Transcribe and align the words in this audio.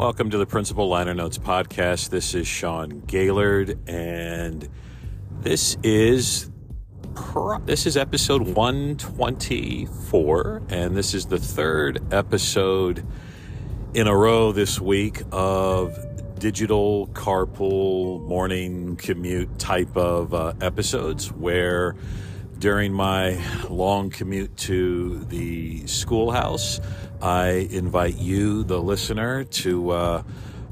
Welcome 0.00 0.30
to 0.30 0.38
the 0.38 0.46
Principal 0.46 0.88
Liner 0.88 1.12
Notes 1.12 1.36
podcast. 1.36 2.08
This 2.08 2.34
is 2.34 2.46
Sean 2.46 3.00
Gaylord, 3.00 3.78
and 3.86 4.66
this 5.42 5.76
is 5.82 6.50
this 7.66 7.84
is 7.84 7.98
episode 7.98 8.48
124, 8.48 10.62
and 10.70 10.96
this 10.96 11.12
is 11.12 11.26
the 11.26 11.38
third 11.38 12.14
episode 12.14 13.06
in 13.92 14.06
a 14.06 14.16
row 14.16 14.52
this 14.52 14.80
week 14.80 15.20
of 15.32 15.98
digital 16.38 17.08
carpool 17.08 18.22
morning 18.22 18.96
commute 18.96 19.58
type 19.58 19.94
of 19.98 20.32
uh, 20.32 20.54
episodes 20.62 21.30
where 21.30 21.94
during 22.58 22.94
my 22.94 23.38
long 23.68 24.08
commute 24.08 24.56
to 24.56 25.18
the 25.24 25.86
schoolhouse 25.86 26.80
I 27.22 27.68
invite 27.70 28.16
you, 28.16 28.64
the 28.64 28.80
listener, 28.80 29.44
to 29.44 29.90
uh, 29.90 30.22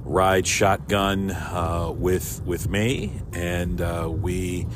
ride 0.04 0.46
shotgun 0.46 1.30
uh, 1.30 1.92
with 1.94 2.42
with 2.46 2.68
me, 2.68 3.12
and 3.32 3.80
uh, 3.80 4.08
we 4.10 4.66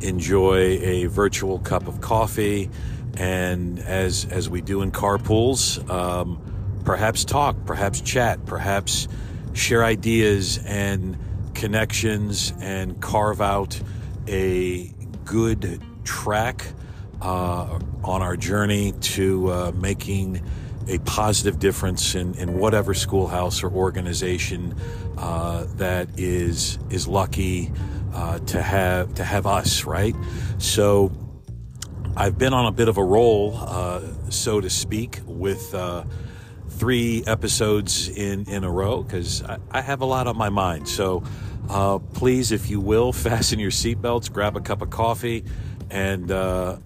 enjoy 0.00 0.78
a 0.80 1.06
virtual 1.06 1.60
cup 1.60 1.86
of 1.86 2.00
coffee, 2.00 2.70
and 3.16 3.78
as 3.78 4.24
as 4.26 4.48
we 4.50 4.60
do 4.60 4.82
in 4.82 4.90
carpools, 4.90 5.88
um, 5.88 6.40
perhaps 6.84 7.24
talk, 7.24 7.56
perhaps 7.64 8.00
chat, 8.00 8.44
perhaps 8.44 9.06
share 9.52 9.84
ideas 9.84 10.58
and 10.66 11.16
connections, 11.54 12.52
and 12.60 13.00
carve 13.00 13.40
out 13.40 13.80
a 14.26 14.92
good 15.24 15.80
track 16.02 16.66
uh, 17.22 17.78
on 18.02 18.22
our 18.22 18.36
journey 18.36 18.92
to 19.00 19.50
uh, 19.50 19.72
making 19.76 20.42
a 20.88 20.98
positive 21.00 21.58
difference 21.58 22.14
in, 22.14 22.34
in 22.34 22.58
whatever 22.58 22.94
schoolhouse 22.94 23.62
or 23.62 23.70
organization 23.70 24.74
uh, 25.18 25.66
that 25.76 26.08
is 26.18 26.78
is 26.90 27.06
lucky 27.06 27.70
uh, 28.14 28.38
to 28.40 28.62
have 28.62 29.14
to 29.14 29.24
have 29.24 29.46
us 29.46 29.84
right. 29.84 30.14
So 30.58 31.12
I've 32.16 32.38
been 32.38 32.52
on 32.52 32.66
a 32.66 32.72
bit 32.72 32.88
of 32.88 32.98
a 32.98 33.04
roll, 33.04 33.56
uh, 33.56 34.00
so 34.30 34.60
to 34.60 34.68
speak, 34.68 35.20
with 35.26 35.74
uh, 35.74 36.04
three 36.68 37.22
episodes 37.26 38.08
in 38.08 38.48
in 38.48 38.64
a 38.64 38.70
row 38.70 39.02
because 39.02 39.42
I, 39.42 39.58
I, 39.70 39.80
have 39.80 40.00
a 40.00 40.06
lot 40.06 40.26
on 40.26 40.36
my 40.36 40.48
mind. 40.48 40.88
So 40.88 41.22
uh, 41.68 41.98
please, 41.98 42.52
if 42.52 42.68
you 42.70 42.80
will, 42.80 43.12
fasten 43.26 43.58
your 43.58 43.70
seatbelts, 43.70 44.32
grab 44.32 44.56
a 44.56 44.60
cup 44.60 44.82
of 44.82 44.90
coffee, 44.90 45.44
and 45.90 46.30
uh, 46.30 46.78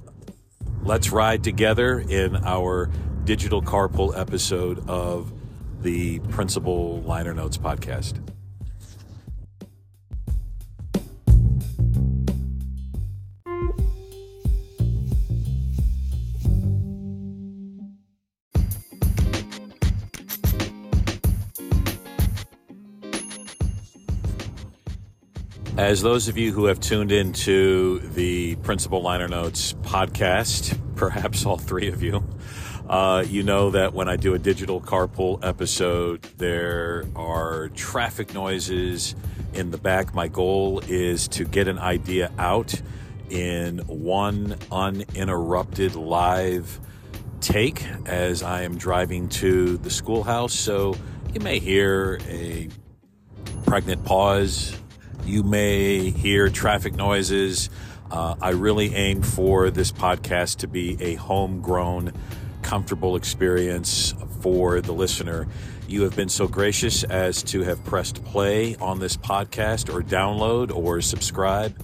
let's 0.82 1.10
ride 1.10 1.42
together 1.42 2.00
in 2.00 2.36
our 2.36 2.90
digital 3.24 3.62
carpool 3.62 4.16
episode 4.18 4.86
of 4.88 5.32
the 5.80 6.18
Principal 6.20 7.00
Liner 7.02 7.32
Notes 7.32 7.56
podcast. 7.56 8.20
As 25.76 26.02
those 26.02 26.28
of 26.28 26.38
you 26.38 26.52
who 26.52 26.66
have 26.66 26.78
tuned 26.78 27.10
into 27.10 27.98
the 28.14 28.56
Principal 28.56 29.02
Liner 29.02 29.28
Notes 29.28 29.72
podcast, 29.82 30.78
perhaps 30.94 31.44
all 31.44 31.58
three 31.58 31.88
of 31.88 32.02
you, 32.02 32.22
uh, 32.88 33.24
you 33.26 33.42
know 33.42 33.70
that 33.70 33.94
when 33.94 34.08
I 34.08 34.16
do 34.16 34.34
a 34.34 34.38
digital 34.38 34.80
carpool 34.80 35.42
episode, 35.42 36.22
there 36.36 37.04
are 37.16 37.68
traffic 37.70 38.34
noises 38.34 39.14
in 39.54 39.70
the 39.70 39.78
back. 39.78 40.14
My 40.14 40.28
goal 40.28 40.80
is 40.86 41.28
to 41.28 41.44
get 41.44 41.66
an 41.66 41.78
idea 41.78 42.30
out 42.38 42.74
in 43.30 43.78
one 43.86 44.56
uninterrupted 44.70 45.96
live 45.96 46.78
take 47.40 47.84
as 48.06 48.42
I 48.42 48.62
am 48.62 48.76
driving 48.76 49.28
to 49.30 49.78
the 49.78 49.90
schoolhouse. 49.90 50.54
So 50.54 50.94
you 51.32 51.40
may 51.40 51.58
hear 51.58 52.20
a 52.28 52.68
pregnant 53.66 54.04
pause. 54.04 54.78
You 55.24 55.42
may 55.42 56.10
hear 56.10 56.50
traffic 56.50 56.94
noises. 56.94 57.70
Uh, 58.10 58.34
I 58.40 58.50
really 58.50 58.94
aim 58.94 59.22
for 59.22 59.70
this 59.70 59.90
podcast 59.90 60.58
to 60.58 60.68
be 60.68 60.96
a 61.00 61.14
homegrown 61.14 62.12
comfortable 62.64 63.14
experience 63.14 64.14
for 64.40 64.80
the 64.80 64.92
listener. 64.92 65.46
You 65.86 66.02
have 66.02 66.16
been 66.16 66.30
so 66.30 66.48
gracious 66.48 67.04
as 67.04 67.42
to 67.44 67.62
have 67.62 67.84
pressed 67.84 68.24
play 68.24 68.74
on 68.76 68.98
this 68.98 69.16
podcast 69.16 69.94
or 69.94 70.02
download 70.02 70.74
or 70.74 71.00
subscribe, 71.02 71.78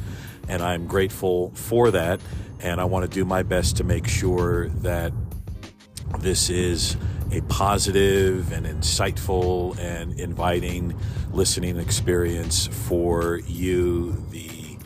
and 0.48 0.62
I'm 0.62 0.86
grateful 0.86 1.50
for 1.54 1.90
that. 1.92 2.20
And 2.60 2.80
I 2.80 2.84
want 2.84 3.04
to 3.04 3.10
do 3.10 3.24
my 3.24 3.42
best 3.42 3.76
to 3.76 3.84
make 3.84 4.08
sure 4.08 4.68
that 4.68 5.12
this 6.18 6.50
is 6.50 6.96
a 7.30 7.40
positive 7.42 8.50
and 8.52 8.66
insightful 8.66 9.78
and 9.78 10.18
inviting 10.18 10.98
listening 11.30 11.78
experience 11.78 12.66
for 12.66 13.40
you, 13.46 14.12
the 14.30 14.78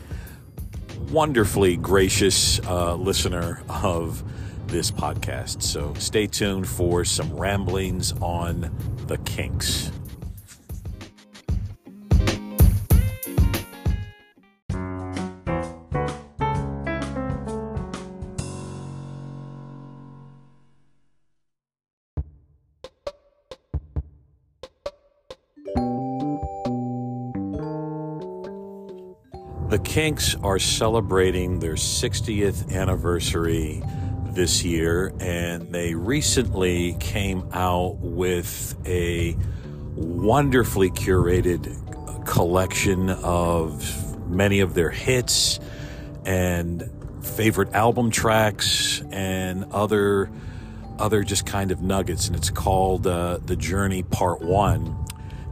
wonderfully 1.09 1.77
gracious 1.77 2.59
uh, 2.67 2.95
listener 2.95 3.63
of 3.69 4.23
this 4.67 4.91
podcast. 4.91 5.61
So 5.61 5.93
stay 5.95 6.27
tuned 6.27 6.67
for 6.67 7.05
some 7.05 7.33
ramblings 7.35 8.11
on 8.21 8.71
the 9.07 9.17
kinks. 9.19 9.91
The 29.75 29.79
Kinks 29.79 30.35
are 30.35 30.57
celebrating 30.57 31.59
their 31.59 31.73
60th 31.73 32.71
anniversary 32.73 33.83
this 34.35 34.63
year, 34.63 35.13
and 35.19 35.71
they 35.71 35.95
recently 35.95 36.95
came 36.99 37.47
out 37.53 37.97
with 37.99 38.75
a 38.85 39.35
wonderfully 39.95 40.91
curated 40.91 42.25
collection 42.25 43.09
of 43.09 44.29
many 44.29 44.59
of 44.59 44.73
their 44.73 44.89
hits 44.89 45.59
and 46.25 46.89
favorite 47.21 47.73
album 47.73 48.11
tracks 48.11 49.01
and 49.11 49.65
other 49.71 50.29
other 50.97 51.23
just 51.23 51.45
kind 51.45 51.71
of 51.71 51.81
nuggets 51.81 52.27
and 52.27 52.37
it's 52.37 52.49
called 52.49 53.05
uh, 53.05 53.37
the 53.45 53.55
journey 53.55 54.01
part 54.03 54.41
one. 54.41 55.05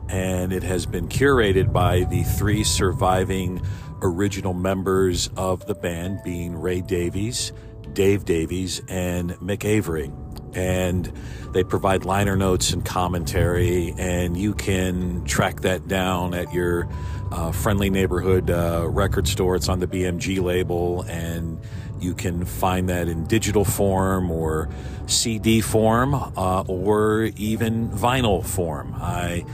And 0.08 0.54
it 0.54 0.64
has 0.64 0.86
been 0.86 1.10
curated 1.10 1.74
by 1.74 2.04
the 2.06 2.24
three 2.24 2.64
surviving 2.64 3.62
original 4.02 4.54
members 4.54 5.30
of 5.36 5.66
the 5.66 5.76
band 5.76 6.22
being 6.24 6.56
ray 6.56 6.82
davies 6.82 7.52
Dave 7.94 8.26
Davies 8.26 8.82
and 8.88 9.32
Mick 9.34 9.64
Avory. 9.64 10.12
And 10.54 11.12
they 11.52 11.64
provide 11.64 12.06
liner 12.06 12.36
notes 12.36 12.74
and 12.74 12.86
commentary, 12.86 13.94
and 13.98 14.38
you 14.38 14.54
can 14.54 15.24
track 15.26 15.62
that 15.62 15.88
down 15.88 16.34
at 16.34 16.54
your 16.54 16.88
uh, 17.32 17.52
friendly 17.52 17.90
neighborhood 17.90 18.52
uh, 18.52 18.88
record 18.88 19.28
store. 19.28 19.56
It's 19.56 19.70
on 19.70 19.80
the 19.80 19.88
BMG 19.88 20.42
label, 20.42 21.02
and 21.04 21.60
you 22.00 22.14
can 22.14 22.46
find 22.46 22.90
that 22.90 23.08
in 23.08 23.26
digital 23.26 23.66
form 23.66 24.30
or 24.30 24.70
CD 25.08 25.62
form 25.62 26.14
uh, 26.14 26.62
or 26.68 27.30
even 27.36 27.90
vinyl 27.90 28.46
form. 28.46 28.94
I 28.96 29.46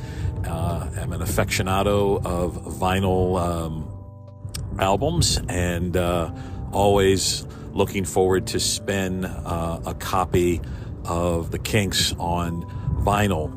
uh, 0.46 0.90
am 0.98 1.14
an 1.14 1.22
aficionado 1.22 2.26
of 2.26 2.56
vinyl 2.80 3.40
um, 3.40 4.80
albums 4.80 5.40
and 5.48 5.96
uh, 5.96 6.32
always 6.72 7.46
looking 7.74 8.06
forward 8.06 8.48
to 8.48 8.60
spin 8.60 9.26
uh, 9.26 9.82
a 9.86 9.94
copy 9.94 10.62
of 11.06 11.52
the 11.52 11.60
Kinks 11.60 12.14
on 12.20 12.64
vinyl. 13.04 13.56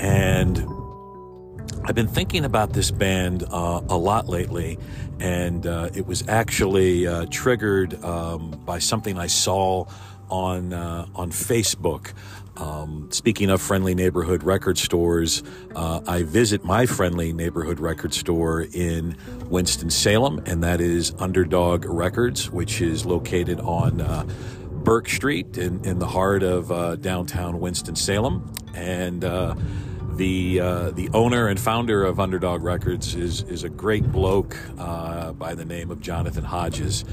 And 0.00 0.58
I've 1.84 1.94
been 1.94 2.08
thinking 2.08 2.44
about 2.44 2.72
this 2.72 2.90
band 2.90 3.44
uh, 3.44 3.80
a 3.88 3.96
lot 3.96 4.28
lately, 4.28 4.78
and 5.20 5.66
uh, 5.66 5.90
it 5.94 6.06
was 6.06 6.26
actually 6.28 7.06
uh, 7.06 7.26
triggered 7.30 8.02
um, 8.04 8.50
by 8.64 8.78
something 8.78 9.18
I 9.18 9.26
saw 9.26 9.86
on 10.30 10.72
uh, 10.72 11.06
on 11.14 11.30
Facebook. 11.30 12.12
Um, 12.58 13.08
speaking 13.10 13.50
of 13.50 13.62
friendly 13.62 13.94
neighborhood 13.94 14.42
record 14.42 14.78
stores, 14.78 15.42
uh, 15.76 16.00
I 16.06 16.24
visit 16.24 16.64
my 16.64 16.86
friendly 16.86 17.32
neighborhood 17.32 17.78
record 17.78 18.12
store 18.12 18.62
in 18.62 19.16
Winston-Salem, 19.48 20.42
and 20.46 20.62
that 20.64 20.80
is 20.80 21.14
Underdog 21.18 21.84
Records, 21.84 22.50
which 22.50 22.80
is 22.80 23.06
located 23.06 23.60
on 23.60 24.00
uh, 24.00 24.24
Burke 24.72 25.08
Street 25.08 25.56
in, 25.56 25.84
in 25.84 26.00
the 26.00 26.08
heart 26.08 26.42
of 26.42 26.72
uh, 26.72 26.96
downtown 26.96 27.60
Winston-Salem. 27.60 28.52
And 28.74 29.24
uh, 29.24 29.54
the 30.14 30.60
uh, 30.60 30.90
the 30.90 31.08
owner 31.14 31.46
and 31.46 31.58
founder 31.60 32.04
of 32.04 32.18
Underdog 32.18 32.62
Records 32.62 33.14
is 33.14 33.42
is 33.42 33.62
a 33.62 33.68
great 33.68 34.10
bloke 34.10 34.56
uh, 34.78 35.32
by 35.32 35.54
the 35.54 35.64
name 35.64 35.90
of 35.90 36.00
Jonathan 36.00 36.44
Hodges, 36.44 37.04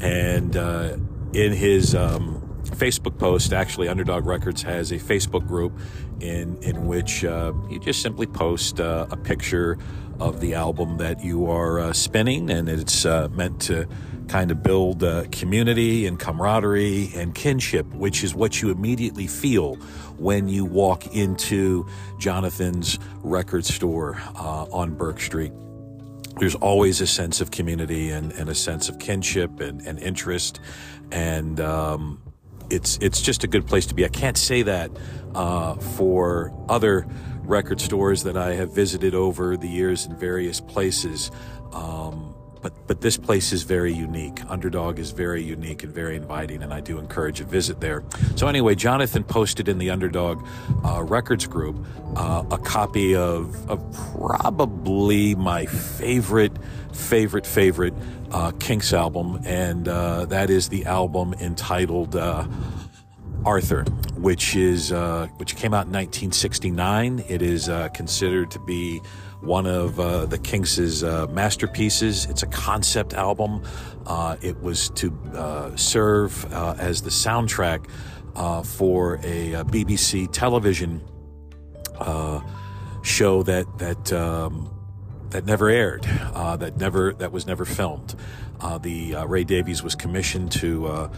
and 0.00 0.56
uh, 0.56 0.96
in 1.32 1.52
his 1.52 1.94
um, 1.94 2.47
Facebook 2.78 3.18
post, 3.18 3.52
actually, 3.52 3.88
Underdog 3.88 4.24
Records 4.24 4.62
has 4.62 4.92
a 4.92 4.98
Facebook 4.98 5.46
group 5.46 5.72
in 6.20 6.56
in 6.62 6.86
which 6.86 7.24
uh, 7.24 7.52
you 7.68 7.80
just 7.80 8.02
simply 8.02 8.26
post 8.26 8.80
uh, 8.80 9.06
a 9.10 9.16
picture 9.16 9.78
of 10.20 10.40
the 10.40 10.54
album 10.54 10.96
that 10.98 11.22
you 11.22 11.50
are 11.50 11.80
uh, 11.80 11.92
spinning, 11.92 12.50
and 12.50 12.68
it's 12.68 13.04
uh, 13.04 13.28
meant 13.32 13.60
to 13.62 13.86
kind 14.28 14.50
of 14.50 14.62
build 14.62 15.02
uh, 15.02 15.24
community 15.32 16.06
and 16.06 16.18
camaraderie 16.18 17.10
and 17.14 17.34
kinship, 17.34 17.86
which 17.94 18.22
is 18.22 18.34
what 18.34 18.60
you 18.60 18.70
immediately 18.70 19.26
feel 19.26 19.74
when 20.18 20.48
you 20.48 20.64
walk 20.64 21.14
into 21.14 21.86
Jonathan's 22.18 22.98
record 23.22 23.64
store 23.64 24.20
uh, 24.36 24.66
on 24.70 24.94
Burke 24.94 25.20
Street. 25.20 25.52
There's 26.38 26.54
always 26.56 27.00
a 27.00 27.06
sense 27.06 27.40
of 27.40 27.50
community 27.50 28.10
and, 28.10 28.32
and 28.32 28.48
a 28.48 28.54
sense 28.54 28.88
of 28.88 28.98
kinship 28.98 29.60
and, 29.60 29.80
and 29.82 29.98
interest 29.98 30.60
and 31.10 31.58
um, 31.58 32.20
it's 32.70 32.98
it's 33.00 33.20
just 33.20 33.44
a 33.44 33.46
good 33.46 33.66
place 33.66 33.86
to 33.86 33.94
be. 33.94 34.04
I 34.04 34.08
can't 34.08 34.36
say 34.36 34.62
that 34.62 34.90
uh, 35.34 35.74
for 35.74 36.52
other 36.68 37.06
record 37.42 37.80
stores 37.80 38.24
that 38.24 38.36
I 38.36 38.54
have 38.54 38.74
visited 38.74 39.14
over 39.14 39.56
the 39.56 39.68
years 39.68 40.06
in 40.06 40.16
various 40.16 40.60
places. 40.60 41.30
Um, 41.72 42.34
but 42.60 42.72
but 42.86 43.00
this 43.00 43.16
place 43.16 43.52
is 43.52 43.62
very 43.62 43.92
unique. 43.92 44.40
Underdog 44.50 44.98
is 44.98 45.12
very 45.12 45.42
unique 45.42 45.84
and 45.84 45.94
very 45.94 46.16
inviting, 46.16 46.62
and 46.62 46.74
I 46.74 46.80
do 46.80 46.98
encourage 46.98 47.40
a 47.40 47.44
visit 47.44 47.80
there. 47.80 48.02
So 48.36 48.48
anyway, 48.48 48.74
Jonathan 48.74 49.24
posted 49.24 49.68
in 49.68 49.78
the 49.78 49.90
Underdog 49.90 50.44
uh, 50.84 51.02
Records 51.02 51.46
group 51.46 51.76
uh, 52.16 52.44
a 52.50 52.58
copy 52.58 53.14
of, 53.14 53.70
of 53.70 53.80
probably 54.16 55.34
my 55.34 55.66
favorite 55.66 56.52
favorite 56.92 57.46
favorite 57.46 57.94
uh, 58.30 58.52
Kinks 58.58 58.92
album, 58.92 59.40
and 59.44 59.88
uh, 59.88 60.26
that 60.26 60.50
is 60.50 60.68
the 60.68 60.84
album 60.84 61.34
entitled 61.34 62.16
uh, 62.16 62.46
Arthur, 63.44 63.84
which 64.16 64.56
is 64.56 64.92
uh, 64.92 65.28
which 65.36 65.56
came 65.56 65.72
out 65.72 65.86
in 65.86 65.92
1969. 65.92 67.24
It 67.28 67.42
is 67.42 67.68
uh, 67.68 67.88
considered 67.88 68.50
to 68.50 68.58
be 68.60 69.00
one 69.40 69.66
of 69.66 69.98
uh, 70.00 70.26
the 70.26 70.38
Kinks' 70.38 71.02
masterpieces. 71.02 72.26
It's 72.26 72.42
a 72.42 72.48
concept 72.48 73.14
album. 73.14 73.62
it 74.42 74.60
was 74.60 74.90
to 74.90 75.72
serve 75.76 76.52
as 76.52 77.02
the 77.02 77.10
soundtrack 77.10 77.88
for 78.64 79.20
a, 79.22 79.52
a, 79.54 79.64
BBC 79.64 80.30
television 80.32 81.02
show 83.02 83.42
that 83.44 83.66
that. 83.78 84.12
Um, 84.12 84.77
that 85.30 85.44
never 85.44 85.68
aired, 85.68 86.06
uh, 86.34 86.56
that 86.56 86.76
never 86.76 87.12
that 87.14 87.32
was 87.32 87.46
never 87.46 87.64
filmed. 87.64 88.14
Uh, 88.60 88.78
the 88.78 89.14
uh, 89.14 89.24
Ray 89.26 89.44
Davies 89.44 89.82
was 89.82 89.94
commissioned 89.94 90.52
to 90.52 90.86
uh, 90.86 91.10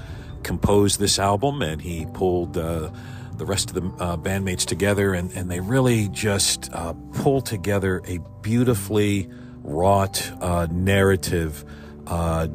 compose 0.42 0.98
this 0.98 1.18
album, 1.18 1.62
and 1.62 1.80
he 1.80 2.06
pulled 2.12 2.56
uh, 2.56 2.90
the 3.36 3.46
rest 3.46 3.70
of 3.70 3.74
the 3.74 4.02
uh, 4.02 4.16
bandmates 4.16 4.66
together, 4.66 5.14
and, 5.14 5.32
and 5.32 5.50
they 5.50 5.60
really 5.60 6.08
just 6.08 6.70
pulled 7.14 7.46
together 7.46 8.02
a 8.06 8.18
beautifully 8.42 9.28
wrought 9.62 10.30
narrative 10.70 11.64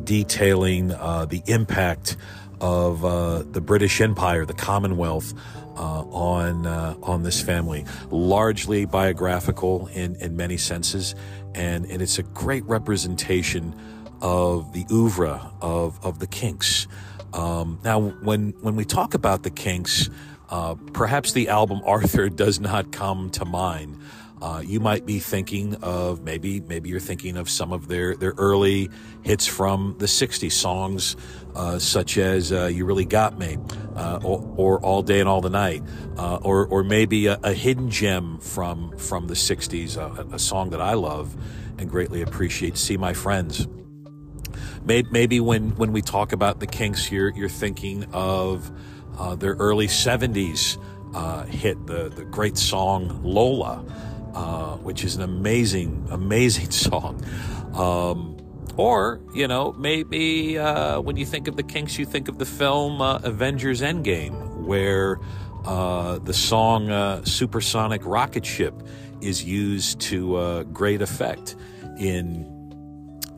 detailing 0.03 0.89
the 0.89 1.41
impact 1.47 2.17
of 2.61 3.01
the 3.53 3.61
British 3.61 4.01
Empire, 4.01 4.45
the 4.45 4.53
Commonwealth, 4.53 5.33
uh, 5.77 6.03
on 6.03 6.65
uh, 6.65 6.95
on 7.03 7.23
this 7.23 7.41
family, 7.41 7.85
largely 8.09 8.85
biographical 8.85 9.87
in 9.87 10.15
in 10.15 10.37
many 10.37 10.57
senses, 10.57 11.15
and 11.55 11.85
and 11.85 12.01
it's 12.01 12.19
a 12.19 12.23
great 12.23 12.63
representation 12.65 13.73
of 14.21 14.73
the 14.73 14.85
oeuvre 14.91 15.51
of 15.61 16.03
of 16.05 16.19
the 16.19 16.27
Kinks. 16.27 16.87
Um, 17.33 17.79
now, 17.83 17.99
when 17.99 18.53
when 18.61 18.75
we 18.75 18.85
talk 18.85 19.13
about 19.13 19.43
the 19.43 19.49
Kinks, 19.49 20.09
uh, 20.49 20.75
perhaps 20.93 21.31
the 21.31 21.49
album 21.49 21.81
Arthur 21.85 22.29
does 22.43 22.59
not 22.59 22.91
come 22.91 23.29
to 23.31 23.45
mind. 23.45 23.97
Uh, 24.41 24.61
you 24.65 24.79
might 24.79 25.05
be 25.05 25.17
thinking 25.17 25.75
of 25.75 26.21
maybe 26.23 26.59
maybe 26.61 26.89
you're 26.89 26.99
thinking 26.99 27.37
of 27.37 27.49
some 27.49 27.71
of 27.71 27.87
their 27.87 28.15
their 28.15 28.33
early 28.37 28.89
hits 29.23 29.47
from 29.47 29.95
the 29.97 30.05
'60s 30.05 30.51
songs, 30.51 31.15
uh, 31.55 31.79
such 31.79 32.17
as 32.17 32.51
uh, 32.51 32.65
"You 32.65 32.85
Really 32.85 33.05
Got 33.05 33.39
Me" 33.39 33.57
uh, 33.95 34.19
or, 34.23 34.53
or, 34.57 34.79
"All 34.81 35.01
Day 35.01 35.21
and 35.21 35.29
All 35.29 35.39
the 35.39 35.49
Night," 35.49 35.83
uh, 36.17 36.35
or 36.37 36.67
or 36.67 36.83
maybe 36.83 37.27
a, 37.27 37.39
a, 37.43 37.53
hidden 37.53 37.89
gem 37.89 38.37
from 38.39 38.97
from 38.97 39.27
the 39.27 39.35
'60s, 39.35 39.95
a, 39.95 40.35
a, 40.35 40.39
song 40.39 40.69
that 40.71 40.81
I 40.81 40.93
love 40.93 41.35
and 41.77 41.89
greatly 41.89 42.21
appreciate. 42.21 42.77
"See 42.77 42.97
My 42.97 43.13
Friends." 43.13 43.67
Maybe 44.83 45.39
when 45.39 45.71
when 45.77 45.93
we 45.93 46.01
talk 46.01 46.33
about 46.33 46.59
the 46.59 46.67
Kinks, 46.67 47.09
you're 47.09 47.29
you're 47.29 47.49
thinking 47.49 48.05
of 48.11 48.69
uh, 49.17 49.35
their 49.35 49.53
early 49.53 49.87
'70s 49.87 50.77
hit, 51.49 51.87
the 51.87 52.09
the 52.09 52.25
great 52.25 52.57
song 52.57 53.21
"Lola." 53.23 53.83
Uh, 54.35 54.75
which 54.77 55.03
is 55.03 55.15
an 55.15 55.21
amazing, 55.21 56.07
amazing 56.11 56.71
song. 56.85 57.23
Um, 57.73 58.37
or, 58.77 59.21
you 59.33 59.47
know, 59.47 59.71
maybe 59.73 60.57
uh, 60.59 60.99
when 60.99 61.15
you 61.15 61.25
think 61.25 61.47
of 61.47 61.55
the 61.55 61.63
Kinks, 61.63 61.97
you 61.97 62.05
think 62.05 62.27
of 62.27 62.37
the 62.37 62.45
film 62.45 63.01
uh, 63.01 63.19
Avengers 63.23 63.81
Endgame, 63.81 64.65
where 64.65 65.19
uh, 65.65 66.19
the 66.19 66.33
song 66.33 66.89
uh, 66.89 67.23
Supersonic 67.23 68.01
Rocket 68.05 68.45
Ship 68.45 68.73
is 69.21 69.43
used 69.43 70.01
to 70.01 70.65
great 70.73 71.01
effect 71.01 71.55
in, 71.97 72.45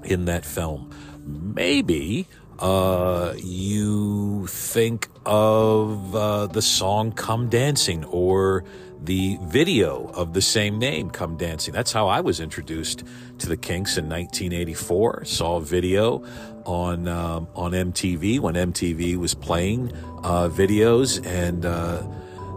in 0.03 0.25
that 0.25 0.44
film. 0.44 0.91
Maybe 1.23 2.27
uh, 2.59 3.35
you 3.38 4.47
think 4.47 5.09
of 5.25 6.16
uh, 6.16 6.47
the 6.47 6.61
song 6.61 7.11
Come 7.11 7.49
Dancing 7.49 8.04
or 8.06 8.63
the 9.04 9.37
video 9.44 10.07
of 10.13 10.33
the 10.33 10.42
same 10.42 10.80
name, 10.80 11.09
Come 11.09 11.37
Dancing. 11.37 11.73
That's 11.73 11.92
how 11.92 12.07
I 12.07 12.21
was 12.21 12.39
introduced 12.39 13.04
to 13.39 13.47
the 13.47 13.57
Kinks 13.57 13.97
in 13.97 14.06
1984. 14.09 15.25
Saw 15.25 15.57
a 15.57 15.61
video 15.61 16.23
on 16.66 17.07
um, 17.07 17.47
on 17.56 17.71
MTV 17.71 18.39
when 18.39 18.56
MTV 18.56 19.18
was 19.18 19.33
playing 19.33 19.94
uh, 20.23 20.49
videos, 20.49 21.25
and 21.25 21.66
uh, 21.66 22.06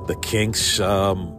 the 0.07 0.17
Kinks 0.23 0.81
um, 0.81 1.37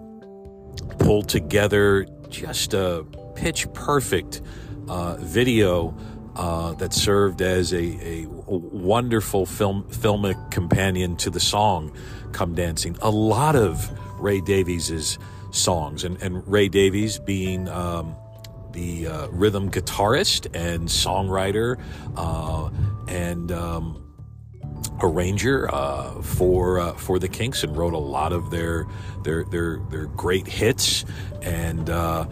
pulled 0.99 1.27
together 1.27 2.05
just 2.29 2.73
a 2.73 3.05
pitch 3.35 3.71
perfect 3.73 4.41
uh, 4.87 5.17
video 5.19 5.95
uh, 6.35 6.73
that 6.75 6.93
served 6.93 7.41
as 7.41 7.73
a, 7.73 7.77
a, 7.77 8.27
wonderful 8.47 9.45
film 9.45 9.83
filmic 9.89 10.51
companion 10.51 11.15
to 11.17 11.29
the 11.29 11.39
song 11.39 11.91
"Come 12.31 12.55
Dancing." 12.55 12.97
A 13.01 13.09
lot 13.09 13.55
of 13.55 13.91
Ray 14.21 14.41
Davies's 14.41 15.17
songs, 15.51 16.03
and, 16.03 16.21
and 16.21 16.47
Ray 16.47 16.69
Davies 16.69 17.19
being 17.19 17.67
um, 17.67 18.15
the 18.71 19.07
uh, 19.07 19.27
rhythm 19.29 19.69
guitarist 19.69 20.47
and 20.53 20.87
songwriter 20.87 21.81
uh, 22.15 22.69
and 23.07 23.51
um, 23.51 24.01
arranger 25.01 25.73
uh, 25.73 26.21
for 26.21 26.79
uh, 26.79 26.93
for 26.93 27.19
the 27.19 27.27
Kinks, 27.27 27.63
and 27.63 27.75
wrote 27.75 27.93
a 27.93 27.97
lot 27.97 28.33
of 28.33 28.49
their 28.51 28.87
their 29.23 29.43
their 29.45 29.79
their 29.89 30.05
great 30.05 30.47
hits. 30.47 31.05
And 31.41 31.89
uh, 31.89 32.27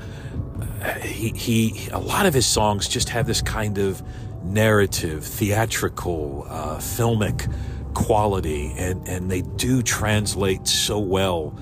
he 1.01 1.29
he 1.29 1.89
a 1.91 1.99
lot 1.99 2.25
of 2.25 2.33
his 2.33 2.45
songs 2.45 2.87
just 2.87 3.09
have 3.09 3.27
this 3.27 3.41
kind 3.41 3.77
of 3.77 4.01
narrative, 4.43 5.25
theatrical, 5.25 6.45
uh, 6.47 6.77
filmic 6.77 7.51
quality, 7.93 8.73
and 8.77 9.07
and 9.07 9.29
they 9.29 9.41
do 9.41 9.81
translate 9.81 10.67
so 10.67 10.99
well 10.99 11.57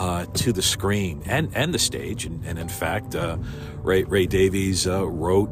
uh, 0.00 0.24
to 0.32 0.50
the 0.50 0.62
screen 0.62 1.22
and, 1.26 1.54
and 1.54 1.74
the 1.74 1.78
stage. 1.78 2.24
And, 2.24 2.42
and 2.44 2.58
in 2.58 2.70
fact, 2.70 3.14
uh, 3.14 3.36
Ray, 3.82 4.02
Ray 4.04 4.26
Davies 4.26 4.86
uh, 4.86 5.06
wrote 5.06 5.50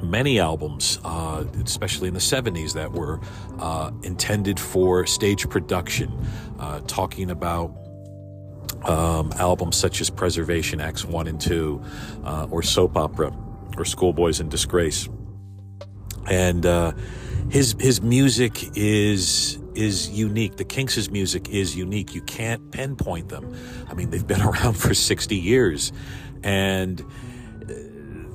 many 0.00 0.38
albums, 0.38 1.00
uh, 1.04 1.44
especially 1.64 2.06
in 2.06 2.14
the 2.14 2.20
70s, 2.20 2.74
that 2.74 2.92
were 2.92 3.20
uh, 3.58 3.90
intended 4.04 4.58
for 4.60 5.04
stage 5.04 5.48
production, 5.48 6.16
uh, 6.60 6.80
talking 6.86 7.32
about 7.32 7.74
um, 8.84 9.32
albums 9.34 9.76
such 9.76 10.00
as 10.00 10.10
Preservation 10.10 10.80
Acts 10.80 11.04
1 11.04 11.26
and 11.26 11.40
2, 11.40 11.82
or 12.50 12.62
Soap 12.62 12.96
Opera, 12.96 13.36
or 13.76 13.84
Schoolboys 13.84 14.38
in 14.38 14.48
Disgrace. 14.48 15.08
And 16.30 16.64
his 17.50 17.74
his 17.80 18.00
music 18.00 18.76
is 18.76 19.58
is 19.80 20.10
unique. 20.10 20.56
The 20.56 20.64
Kinks' 20.64 21.10
music 21.10 21.48
is 21.48 21.74
unique. 21.74 22.14
You 22.14 22.22
can't 22.22 22.70
pinpoint 22.70 23.30
them. 23.30 23.54
I 23.88 23.94
mean, 23.94 24.10
they've 24.10 24.26
been 24.26 24.42
around 24.50 24.74
for 24.74 24.94
60 24.94 25.36
years. 25.36 25.92
And 26.42 27.00
uh, 27.00 27.74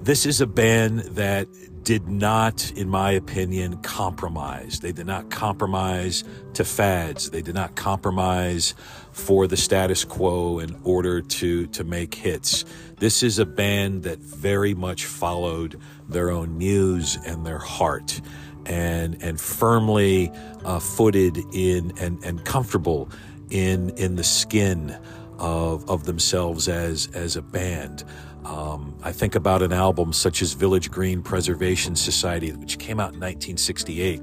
this 0.01 0.25
is 0.25 0.41
a 0.41 0.47
band 0.47 0.99
that 1.15 1.47
did 1.83 2.07
not, 2.07 2.71
in 2.71 2.89
my 2.89 3.11
opinion, 3.11 3.77
compromise. 3.83 4.79
They 4.79 4.91
did 4.91 5.05
not 5.05 5.29
compromise 5.29 6.23
to 6.55 6.65
fads. 6.65 7.29
They 7.29 7.43
did 7.43 7.53
not 7.53 7.75
compromise 7.75 8.73
for 9.11 9.45
the 9.45 9.55
status 9.55 10.03
quo 10.03 10.57
in 10.57 10.75
order 10.83 11.21
to, 11.21 11.67
to 11.67 11.83
make 11.83 12.15
hits. 12.15 12.65
This 12.97 13.21
is 13.21 13.37
a 13.37 13.45
band 13.45 14.01
that 14.03 14.17
very 14.17 14.73
much 14.73 15.05
followed 15.05 15.79
their 16.09 16.31
own 16.31 16.57
muse 16.57 17.17
and 17.23 17.45
their 17.45 17.59
heart 17.59 18.19
and, 18.65 19.21
and 19.21 19.39
firmly 19.39 20.31
uh, 20.63 20.79
footed 20.79 21.37
in 21.53 21.93
and, 21.99 22.23
and 22.23 22.43
comfortable 22.45 23.09
in, 23.49 23.89
in 23.91 24.15
the 24.15 24.23
skin 24.23 24.97
of, 25.37 25.89
of 25.89 26.05
themselves 26.05 26.67
as, 26.67 27.07
as 27.13 27.35
a 27.35 27.41
band. 27.41 28.03
Um, 28.45 28.95
I 29.01 29.11
think 29.11 29.35
about 29.35 29.61
an 29.61 29.73
album 29.73 30.13
such 30.13 30.41
as 30.41 30.53
Village 30.53 30.91
Green 30.91 31.23
Preservation 31.23 31.95
Society, 31.95 32.51
which 32.51 32.77
came 32.77 32.99
out 32.99 33.13
in 33.13 33.19
1968. 33.19 34.21